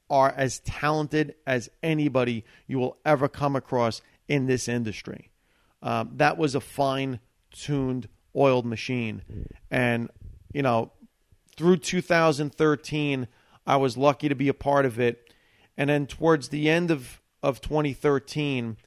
[0.09, 5.29] are as talented as anybody you will ever come across in this industry.
[5.81, 7.19] Um, that was a fine
[7.51, 9.21] tuned, oiled machine.
[9.69, 10.09] And
[10.53, 10.91] you know,
[11.55, 13.27] through 2013,
[13.67, 15.33] I was lucky to be a part of it.
[15.77, 18.77] And then towards the end of, of 2013,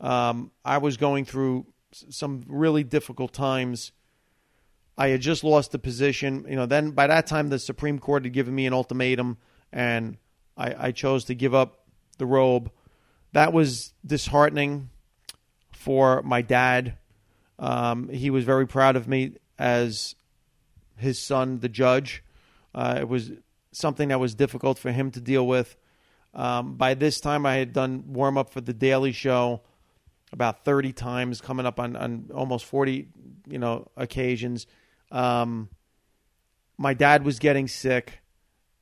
[0.00, 3.92] um, I was going through some really difficult times.
[4.96, 6.44] I had just lost the position.
[6.48, 9.38] You know, then by that time, the Supreme Court had given me an ultimatum,
[9.72, 10.16] and
[10.56, 11.84] I, I chose to give up
[12.18, 12.70] the robe.
[13.32, 14.90] That was disheartening
[15.72, 16.98] for my dad.
[17.58, 20.14] Um, he was very proud of me as
[20.98, 22.22] his son, the judge.
[22.74, 23.32] Uh, it was
[23.72, 25.76] something that was difficult for him to deal with.
[26.34, 29.62] Um, by this time, I had done warm up for the Daily Show
[30.32, 33.08] about 30 times, coming up on, on almost 40,
[33.48, 34.66] you know, occasions.
[35.10, 35.70] Um,
[36.76, 38.20] my dad was getting sick,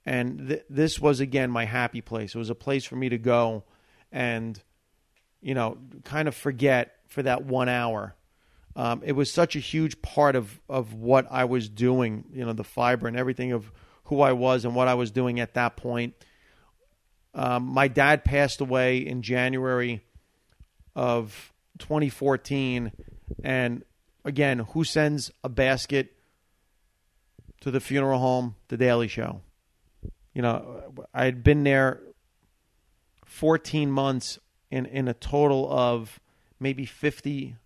[0.05, 2.35] and th- this was again my happy place.
[2.35, 3.65] It was a place for me to go
[4.11, 4.61] and,
[5.41, 8.15] you know, kind of forget for that one hour
[8.77, 12.25] um, it was such a huge part of of what I was doing.
[12.33, 13.73] You know, the fiber and everything of
[14.05, 16.15] who I was and what I was doing at that point.
[17.35, 20.03] Um, my dad passed away in January
[20.95, 22.93] of 2014,
[23.43, 23.83] and
[24.25, 26.13] again, who sends a basket
[27.61, 28.57] to the funeral home?
[28.69, 29.41] The Daily Show.
[30.35, 32.01] You know, I had been there
[33.25, 34.39] 14 months
[34.71, 36.21] in in a total of
[36.61, 37.57] maybe 50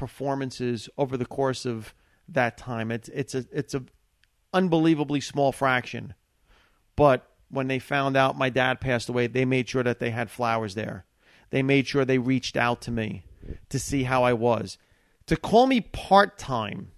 [0.00, 1.94] performances over the course of
[2.26, 2.90] that time.
[2.90, 3.84] It's it's a it's a
[4.54, 6.14] unbelievably small fraction.
[6.96, 10.30] But when they found out my dad passed away, they made sure that they had
[10.30, 11.04] flowers there.
[11.50, 13.24] They made sure they reached out to me
[13.68, 14.78] to see how I was.
[15.26, 16.92] To call me part time,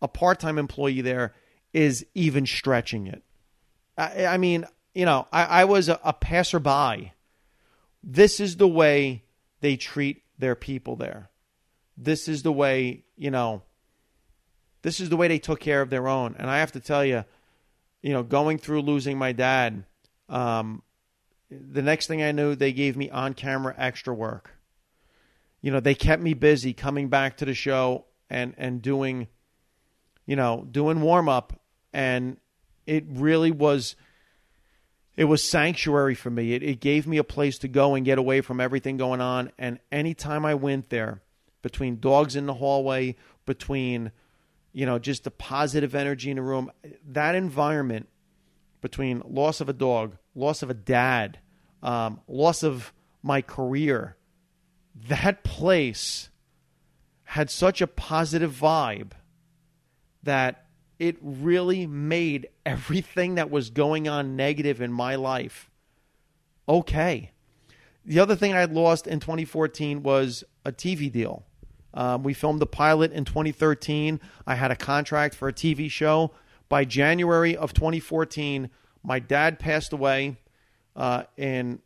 [0.00, 1.34] a part time employee there
[1.72, 3.24] is even stretching it.
[3.96, 7.12] I, I mean, you know, I, I was a, a passerby.
[8.04, 9.24] This is the way
[9.60, 11.30] they treat their people there
[12.00, 13.62] this is the way, you know,
[14.82, 16.36] this is the way they took care of their own.
[16.38, 17.24] And I have to tell you,
[18.00, 19.84] you know, going through losing my dad,
[20.28, 20.82] um,
[21.50, 24.52] the next thing I knew, they gave me on camera extra work.
[25.60, 29.26] You know, they kept me busy coming back to the show and, and doing,
[30.24, 31.60] you know, doing warm up.
[31.92, 32.36] And
[32.86, 33.96] it really was,
[35.16, 36.52] it was sanctuary for me.
[36.52, 39.50] It, it gave me a place to go and get away from everything going on.
[39.58, 41.22] And anytime I went there,
[41.62, 43.16] between dogs in the hallway,
[43.46, 44.12] between
[44.72, 46.70] you know just the positive energy in the room.
[47.06, 48.08] That environment
[48.80, 51.38] between loss of a dog, loss of a dad,
[51.82, 52.92] um, loss of
[53.22, 54.16] my career,
[55.08, 56.30] that place
[57.24, 59.12] had such a positive vibe
[60.22, 60.66] that
[60.98, 65.70] it really made everything that was going on negative in my life
[66.68, 67.32] okay.
[68.04, 71.44] The other thing I had lost in 2014 was a TV deal.
[71.94, 74.20] Um, we filmed the pilot in 2013.
[74.46, 76.32] I had a contract for a TV show.
[76.68, 78.70] By January of 2014,
[79.02, 80.36] my dad passed away
[80.94, 81.80] uh, in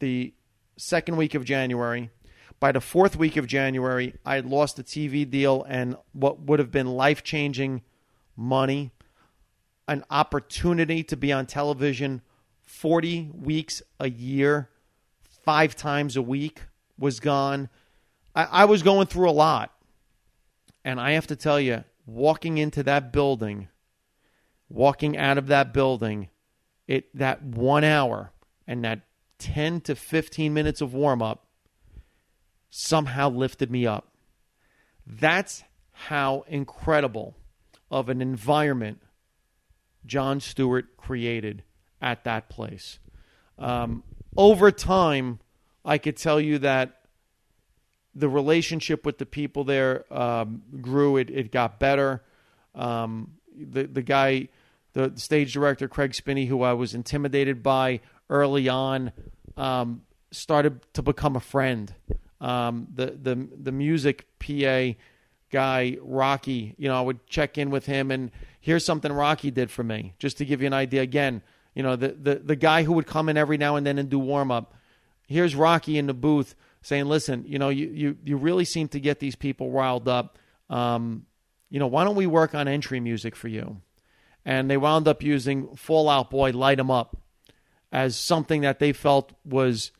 [0.00, 0.34] the
[0.76, 2.10] second week of January.
[2.58, 6.58] By the fourth week of January, I had lost the TV deal and what would
[6.58, 7.82] have been life changing
[8.34, 8.92] money,
[9.86, 12.22] an opportunity to be on television
[12.62, 14.70] 40 weeks a year,
[15.44, 16.62] five times a week
[16.98, 17.68] was gone.
[18.36, 19.72] I, I was going through a lot.
[20.84, 23.66] And I have to tell you, walking into that building,
[24.68, 26.28] walking out of that building,
[26.86, 28.30] it that one hour
[28.68, 29.00] and that
[29.38, 31.46] 10 to 15 minutes of warm up
[32.70, 34.12] somehow lifted me up.
[35.04, 37.36] That's how incredible
[37.90, 39.00] of an environment
[40.04, 41.64] Jon Stewart created
[42.00, 43.00] at that place.
[43.58, 44.04] Um,
[44.36, 45.40] over time,
[45.84, 47.05] I could tell you that
[48.16, 51.18] the relationship with the people there um, grew.
[51.18, 52.22] It, it got better.
[52.74, 54.48] Um, the the guy,
[54.94, 58.00] the stage director Craig Spinney, who I was intimidated by
[58.30, 59.12] early on,
[59.56, 61.94] um, started to become a friend.
[62.40, 64.98] Um, the the the music PA
[65.52, 69.70] guy Rocky, you know, I would check in with him and here's something Rocky did
[69.70, 71.02] for me, just to give you an idea.
[71.02, 71.42] Again,
[71.74, 74.08] you know, the the, the guy who would come in every now and then and
[74.08, 74.74] do warm up.
[75.28, 76.54] Here's Rocky in the booth
[76.86, 80.38] saying, "Listen, you know, you you you really seem to get these people riled up.
[80.70, 81.26] Um,
[81.68, 83.80] you know, why don't we work on entry music for you?"
[84.44, 87.16] And they wound up using Fall Out Boy, "Light 'Em Up,"
[87.90, 89.90] as something that they felt was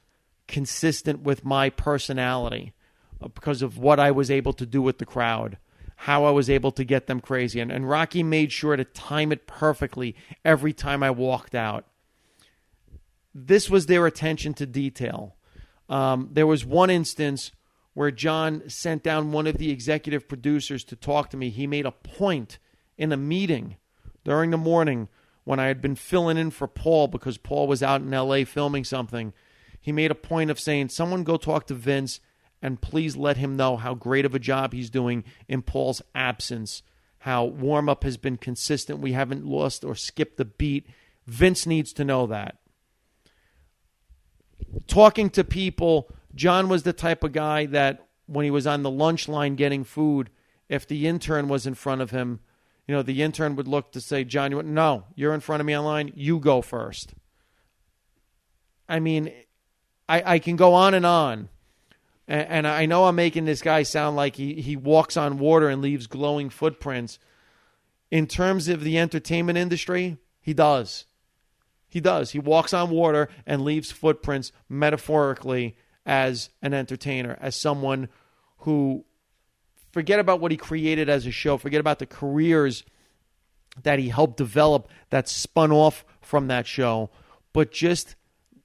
[0.47, 2.73] consistent with my personality
[3.21, 5.59] uh, because of what I was able to do with the crowd,
[5.97, 7.59] how I was able to get them crazy.
[7.59, 10.15] And, and Rocky made sure to time it perfectly
[10.45, 11.85] every time I walked out.
[13.35, 15.36] This was their attention to detail.
[15.89, 17.53] Um, there was one instance
[17.95, 21.51] where Jon sent down one of the executive producers to talk to me.
[21.51, 22.59] He made a point
[22.99, 23.77] in a meeting
[24.25, 25.09] during the morning
[25.45, 28.85] when I had been filling in for Paul because Paul was out in LA filming
[28.85, 29.33] something
[29.87, 32.19] he made a point of saying, Someone go talk to Vince
[32.61, 36.83] and please let him know how great of a job he's doing in Paul's absence,
[37.21, 38.99] how warm up has been consistent.
[38.99, 40.89] We haven't lost or skipped a beat.
[41.29, 42.59] Vince needs to know that.
[44.87, 48.91] Talking to people, Jon was the type of guy that when he was on the
[48.91, 50.31] lunch line getting food,
[50.69, 52.41] if the intern was in front of him,
[52.87, 55.67] you know, the intern would look to say, Jon, you no, you're in front of
[55.67, 56.13] me online.
[56.15, 57.15] You go first.
[58.89, 59.33] I mean,
[60.09, 61.49] I, I can go on and on.
[62.29, 65.69] And, and I know I'm making this guy sound like he, he walks on water
[65.69, 67.19] and leaves glowing footprints.
[68.11, 71.07] In terms of the entertainment industry, he does.
[71.89, 72.33] He does.
[72.33, 78.09] He walks on water and leaves footprints metaphorically as an entertainer, as someone
[78.59, 79.05] who
[79.93, 82.85] forget about what he created as a show, forget about the careers
[83.83, 87.11] that he helped develop that spun off from that show,
[87.53, 88.15] but just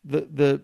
[0.03, 0.63] the the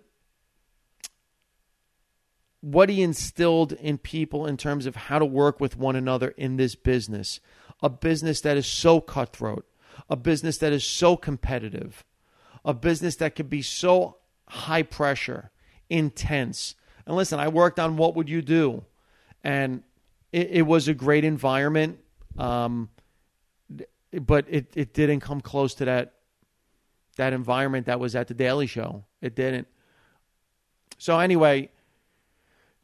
[2.62, 6.58] what he instilled in people in terms of how to work with one another in
[6.58, 7.40] this business.
[7.82, 9.66] A business that is so cutthroat,
[10.10, 12.04] a business that is so competitive,
[12.68, 15.50] a business that could be so high pressure,
[15.90, 16.76] intense.
[17.08, 18.86] And listen, I worked on What Would You Do?
[19.44, 19.82] And
[20.32, 21.98] it, it was a great environment.
[22.38, 22.90] Um,
[24.14, 26.14] but it, it didn't come close to that
[27.16, 29.04] that environment that was at the Daily Show.
[29.22, 29.68] It didn't.
[31.00, 31.72] So anyway,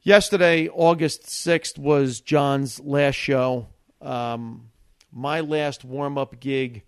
[0.05, 3.67] Yesterday, August 6th, was Jon's last show.
[4.01, 4.69] Um,
[5.13, 6.83] my last warm up gig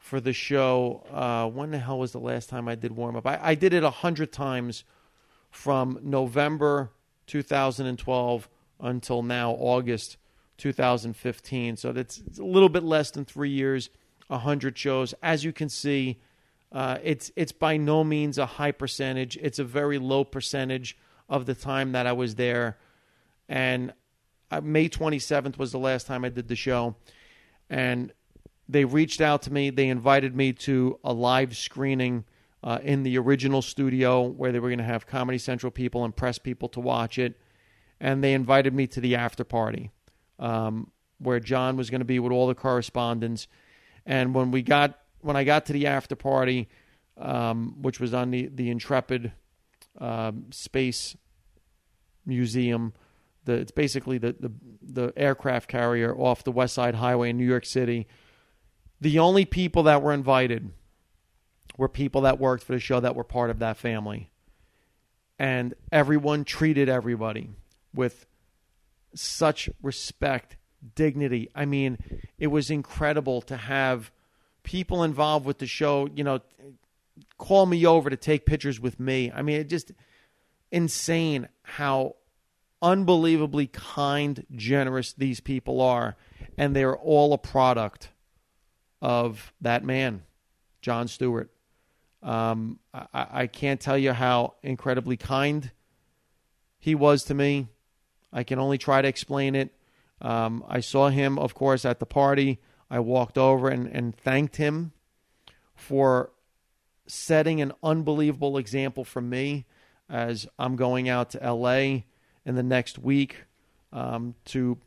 [0.00, 1.04] for the show.
[1.12, 3.26] Uh, when the hell was the last time I did warm up?
[3.26, 4.82] I, I did it a hundred times
[5.50, 6.90] from November
[7.28, 8.48] 2012
[8.80, 10.16] until now, August
[10.56, 11.76] 2015.
[11.76, 13.90] So that's a little bit less than three years,
[14.28, 15.14] a hundred shows.
[15.22, 16.20] As you can see,
[16.72, 19.36] uh, it's it's by no means a high percentage.
[19.36, 20.96] It's a very low percentage
[21.28, 22.78] of the time that I was there.
[23.48, 23.92] And
[24.50, 26.96] uh, May 27th was the last time I did the show.
[27.68, 28.12] And
[28.70, 29.70] they reached out to me.
[29.70, 32.24] They invited me to a live screening
[32.62, 36.14] uh, in the original studio where they were going to have Comedy Central people and
[36.14, 37.38] press people to watch it.
[38.00, 39.90] And they invited me to the after party
[40.38, 43.48] um, where Jon was going to be with all the correspondents.
[44.06, 46.68] And when we got when I got to the after party,
[47.18, 49.32] um, which was on the the Intrepid
[49.98, 51.16] um, space
[52.24, 52.92] museum.
[53.44, 54.52] The, it's basically the, the,
[54.82, 58.06] the aircraft carrier off the West Side Highway in New York City.
[59.00, 60.70] The only people that were invited
[61.76, 64.30] were people that worked for the show that were part of that family.
[65.38, 67.50] And everyone treated everybody
[67.94, 68.26] with
[69.14, 70.56] such respect,
[70.94, 71.48] dignity.
[71.54, 71.98] I mean,
[72.38, 74.10] it was incredible to have
[74.62, 76.40] people involved with the show, you know,
[77.38, 79.32] call me over to take pictures with me.
[79.34, 79.92] I mean, it just
[80.70, 82.16] insane how
[82.82, 86.16] unbelievably kind, generous these people are,
[86.58, 88.10] and they're all a product
[89.00, 90.22] of that man,
[90.80, 91.50] Jon Stewart.
[92.22, 95.70] Um, I, I can't tell you how incredibly kind
[96.78, 97.68] he was to me.
[98.32, 99.74] I can only try to explain it.
[100.20, 102.60] Um, I saw him, of course, at the party.
[102.90, 104.92] I walked over and, and thanked him
[105.74, 106.30] for
[107.06, 109.66] setting an unbelievable example for me
[110.08, 112.02] as I'm going out to LA
[112.44, 113.44] in the next week
[113.92, 114.78] um, to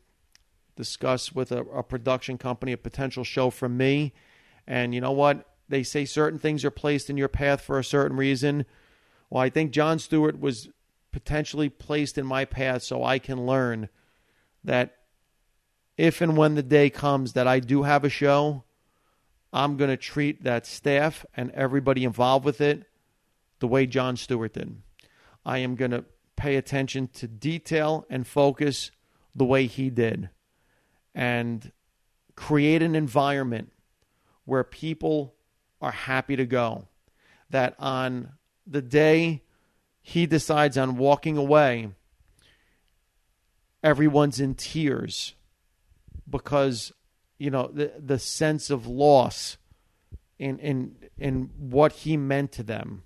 [0.76, 4.14] discuss with a, a production company a potential show for me.
[4.68, 5.50] And you know what?
[5.70, 8.66] They say certain things are placed in your path for a certain reason.
[9.30, 10.70] Well, I think Jon Stewart was
[11.12, 13.90] potentially placed in my path so I can learn
[14.64, 14.96] that
[15.98, 18.64] if and when the day comes that I do have a show,
[19.52, 22.86] I'm going to treat that staff and everybody involved with it
[23.60, 24.82] the way Jon Stewart did.
[25.46, 26.06] I am going to
[26.36, 28.92] pay attention to detail and focus
[29.36, 30.30] the way he did
[31.14, 31.72] and
[32.36, 33.72] create an environment
[34.46, 35.36] where people
[35.82, 36.88] are happy to go.
[37.50, 38.34] That on
[38.66, 39.44] the day
[40.02, 41.90] he decides on walking away,
[43.84, 45.36] everyone's in tears
[46.30, 46.92] because
[47.38, 49.58] you know the the sense of loss
[50.40, 53.04] in in in what he meant to them.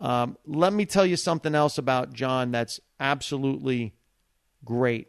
[0.00, 3.94] Um, let me tell you something else about Jon that's absolutely
[4.64, 5.08] great.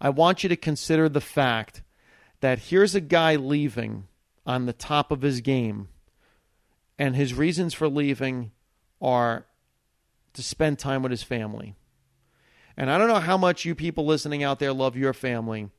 [0.00, 1.82] I want you to consider the fact
[2.40, 4.06] that here's a guy leaving
[4.46, 5.88] on the top of his game,
[6.98, 8.52] and his reasons for leaving
[9.00, 9.46] are
[10.34, 11.74] to spend time with his family.
[12.76, 15.70] And I don't know how much you people listening out there love your family,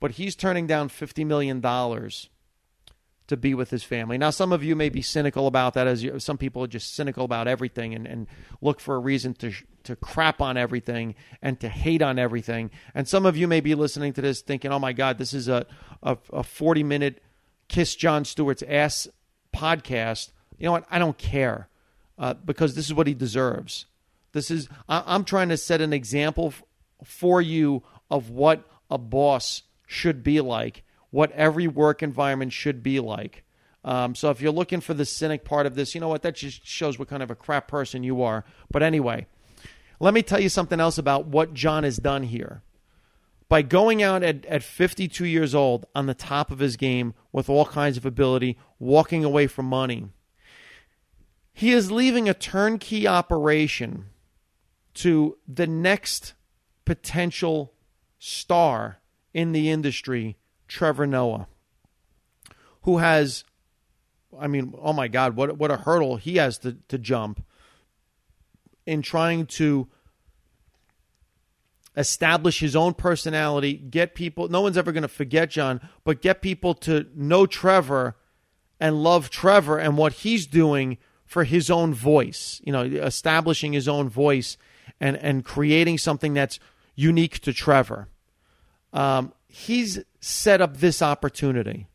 [0.00, 4.16] but he's turning down $50 million to be with his family.
[4.16, 6.94] Now, some of you may be cynical about that, as you, some people are just
[6.94, 8.26] cynical about everything and, and
[8.62, 9.52] look for a reason to
[9.88, 12.70] to crap on everything and to hate on everything.
[12.94, 15.48] And some of you may be listening to this thinking, "Oh my God, this is
[15.48, 15.66] a
[16.02, 17.22] a, a forty minute
[17.68, 19.08] kiss Jon Stewart's ass
[19.54, 20.84] podcast." You know what?
[20.90, 21.68] I don't care
[22.18, 23.86] uh, because this is what he deserves.
[24.32, 26.62] This is I, am trying to set an example f-
[27.04, 33.00] for you of what a boss should be like, what every work environment should be
[33.00, 33.44] like.
[33.84, 36.22] Um, so if you're looking for the cynic part of this, you know what?
[36.22, 38.44] That just shows what kind of a crap person you are.
[38.70, 39.26] But anyway,
[40.00, 42.62] let me tell you something else about what Jon has done here.
[43.48, 47.48] By going out at, at 52 years old on the top of his game with
[47.48, 50.08] all kinds of ability, walking away from money,
[51.52, 54.06] he is leaving a turnkey operation
[54.94, 56.34] to the next
[56.84, 57.72] potential
[58.18, 58.98] star
[59.32, 60.36] in the industry,
[60.68, 61.48] Trevor Noah,
[62.82, 63.44] who has,
[64.38, 67.44] I mean, oh my God, what what a hurdle he has to, to jump
[68.88, 69.86] in trying to
[71.94, 74.48] establish his own personality, get people.
[74.48, 78.16] No one's ever going to forget Jon, but get people to know Trevor
[78.80, 82.62] and love Trevor and what he's doing for his own voice.
[82.64, 84.56] You know, establishing his own voice
[84.98, 86.58] and and creating something that's
[86.94, 88.08] unique to Trevor.
[88.94, 91.88] Um, he's set up this opportunity.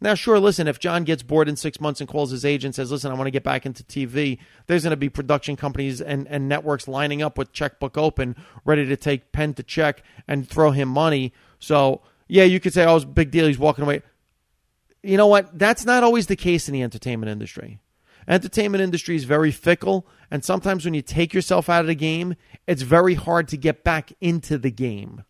[0.00, 2.74] Now, sure, listen, if Jon gets bored in six months and calls his agent and
[2.76, 6.00] says, listen, I want to get back into TV, there's going to be production companies
[6.00, 10.48] and, and networks lining up with checkbook open, ready to take pen to check and
[10.48, 11.32] throw him money.
[11.58, 13.48] So, yeah, you could say, oh, it's a big deal.
[13.48, 14.02] He's walking away.
[15.02, 15.58] You know what?
[15.58, 17.80] That's not always the case in the entertainment industry.
[18.28, 22.36] Entertainment industry is very fickle, and sometimes when you take yourself out of the game,
[22.66, 25.24] it's very hard to get back into the game.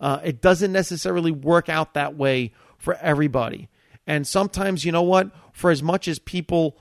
[0.00, 3.68] Uh, it doesn't necessarily work out that way for everybody.
[4.08, 5.30] And sometimes, you know what?
[5.52, 6.78] For as much as people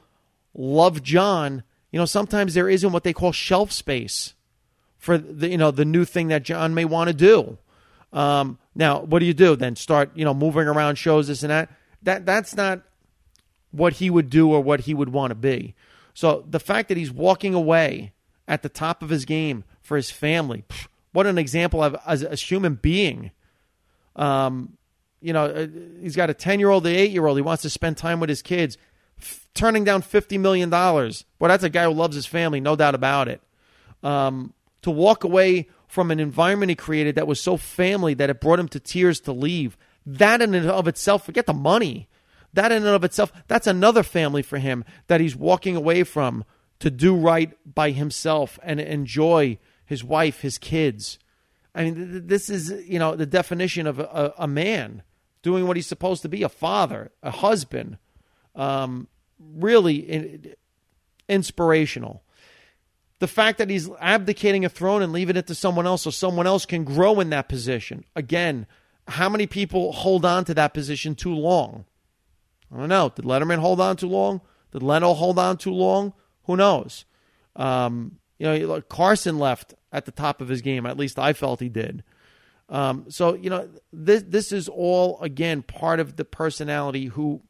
[0.56, 1.62] love Jon,
[1.92, 4.34] you know, sometimes there isn't what they call shelf space
[4.98, 7.58] for the you know the new thing that Jon may want to do.
[8.14, 9.76] Um, now, what do you do then?
[9.76, 11.70] Start you know moving around shows this and that.
[12.04, 12.82] That that's not
[13.72, 15.76] what he would do or what he would want to be.
[16.14, 18.14] So the fact that he's walking away
[18.48, 20.64] at the top of his game for his family,
[21.12, 23.32] what an example of as a human being.
[24.16, 24.78] Um,
[25.22, 25.68] you know, uh,
[26.02, 27.38] he's got a 10 year old, an 8 year old.
[27.38, 28.78] He wants to spend time with his kids.
[29.20, 30.70] F- turning down $50 million.
[30.70, 33.42] Well, that's a guy who loves his family, no doubt about it.
[34.04, 34.54] Um,
[34.84, 38.60] to walk away from an environment he created that was so family that it brought
[38.60, 39.78] him to tears to leave.
[40.06, 42.08] That in and of itself, forget the money.
[42.54, 46.46] That in and of itself, that's another family for him that he's walking away from
[46.80, 51.18] to do right by himself and enjoy his wife, his kids.
[51.78, 55.04] I mean, this is, you know, the definition of a, a man
[55.44, 58.00] doing what he's supposed to be a father, a husband.
[58.56, 59.08] Um,
[59.40, 60.56] really
[61.30, 62.24] inspirational.
[63.20, 66.48] The fact that he's abdicating a throne and leaving it to someone else so someone
[66.48, 68.04] else can grow in that position.
[68.16, 68.66] Again,
[69.08, 71.86] how many people hold on to that position too long?
[72.74, 73.12] I don't know.
[73.16, 74.42] Did Letterman hold on too long?
[74.72, 76.14] Did Leno hold on too long?
[76.44, 77.06] Who knows?
[77.56, 80.86] Um, you know, Carson left at the top of his game.
[80.86, 82.04] At least I felt he did.
[82.70, 87.42] Um, so you know, this this is all again part of the personality who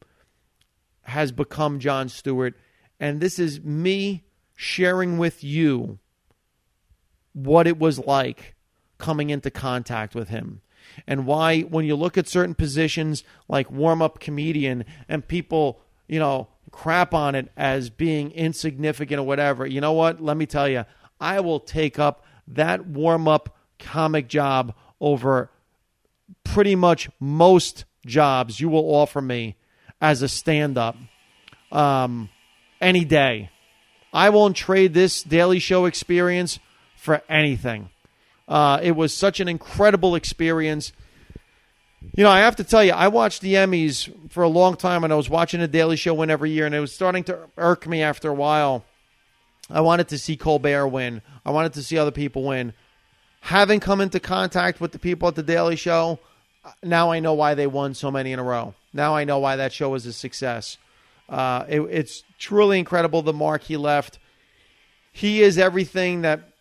[1.02, 2.54] has become Jon Stewart,
[3.00, 4.24] and this is me
[4.54, 5.98] sharing with you
[7.32, 8.54] what it was like
[8.98, 10.60] coming into contact with him
[11.06, 16.48] and why when you look at certain positions like warm-up comedian and people you know
[16.70, 20.84] crap on it as being insignificant or whatever you know what let me tell you
[21.20, 25.50] I will take up that warm up comic job over
[26.44, 29.56] pretty much most jobs you will offer me
[30.00, 30.96] as a stand up
[31.72, 32.28] um,
[32.80, 33.50] any day.
[34.12, 36.58] I won't trade this Daily Show experience
[36.96, 37.90] for anything.
[38.46, 40.92] Uh, it was such an incredible experience.
[42.00, 45.04] You know, I have to tell you, I watched the Emmys for a long time,
[45.04, 47.38] and I was watching the Daily Show win every year, and it was starting to
[47.56, 48.84] irk me after a while.
[49.70, 51.22] I wanted to see Colbert win.
[51.44, 52.72] I wanted to see other people win.
[53.40, 56.18] Having come into contact with the people at the Daily Show,
[56.82, 58.74] now I know why they won so many in a row.
[58.92, 60.78] Now I know why that show was a success.
[61.28, 64.18] Uh, it, it's truly incredible the mark he left.
[65.12, 66.52] He is everything that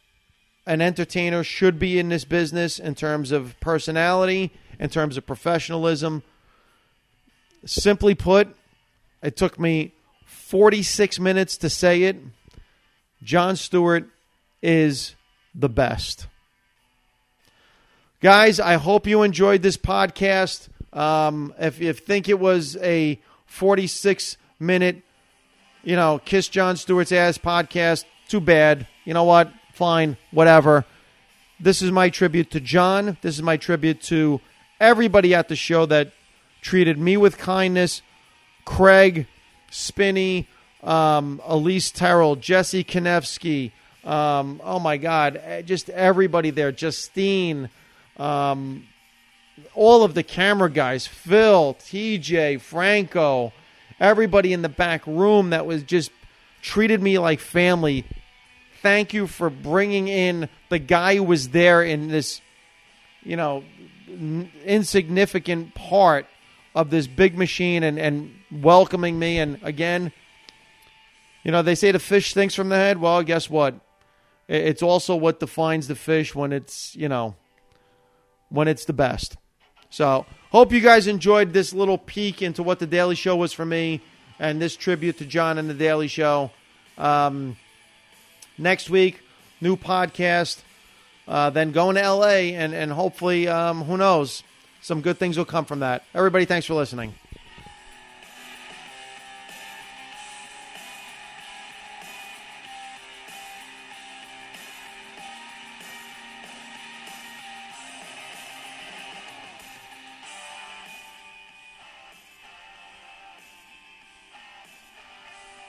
[0.65, 6.23] an entertainer should be in this business in terms of personality, in terms of professionalism.
[7.65, 8.55] Simply put,
[9.21, 9.93] it took me
[10.25, 12.17] 46 minutes to say it.
[13.23, 14.07] Jon Stewart
[14.61, 15.15] is
[15.55, 16.27] the best.
[18.21, 20.69] Guys, I hope you enjoyed this podcast.
[20.93, 25.01] Um, if you think it was a 46 minute,
[25.83, 28.87] you know, Kiss Jon Stewart's ass podcast, too bad.
[29.05, 29.51] You know what?
[29.77, 30.85] fine, whatever.
[31.59, 33.17] This is my tribute to Jon.
[33.21, 34.41] This is my tribute to
[34.79, 36.11] everybody at the show that
[36.61, 38.01] treated me with kindness.
[38.65, 39.27] Craig,
[39.71, 40.47] Spinney,
[40.83, 43.71] um, Elise Terrell, Jesse Kanefsky.
[44.03, 46.71] Um, oh my God, eh, just everybody there.
[46.71, 47.69] Justine,
[48.17, 48.87] um,
[49.73, 53.53] all of the camera guys, Phil, TJ, Franco,
[53.99, 56.11] everybody in the back room that was just
[56.61, 58.05] treated me like family
[58.81, 62.41] thank you for bringing in the guy who was there in this,
[63.23, 63.63] you know,
[64.65, 66.25] insignificant part
[66.75, 69.39] of this big machine and, and welcoming me.
[69.39, 70.11] And again,
[71.43, 72.99] you know, they say the fish thinks from the head.
[72.99, 73.75] Well, guess what?
[74.47, 77.35] It's also what defines the fish when it's, you know,
[78.49, 79.37] when it's the best.
[79.89, 83.65] So, hope you guys enjoyed this little peek into what the Daily Show was for
[83.65, 84.01] me
[84.39, 86.51] and this tribute to Jon and the Daily Show.
[86.97, 87.57] Um,
[88.57, 89.21] next week,
[89.61, 90.61] new podcast.
[91.27, 94.43] Uh, then going to LA, and, and hopefully, um, who knows,
[94.81, 96.03] some good things will come from that.
[96.13, 97.13] Everybody, thanks for listening.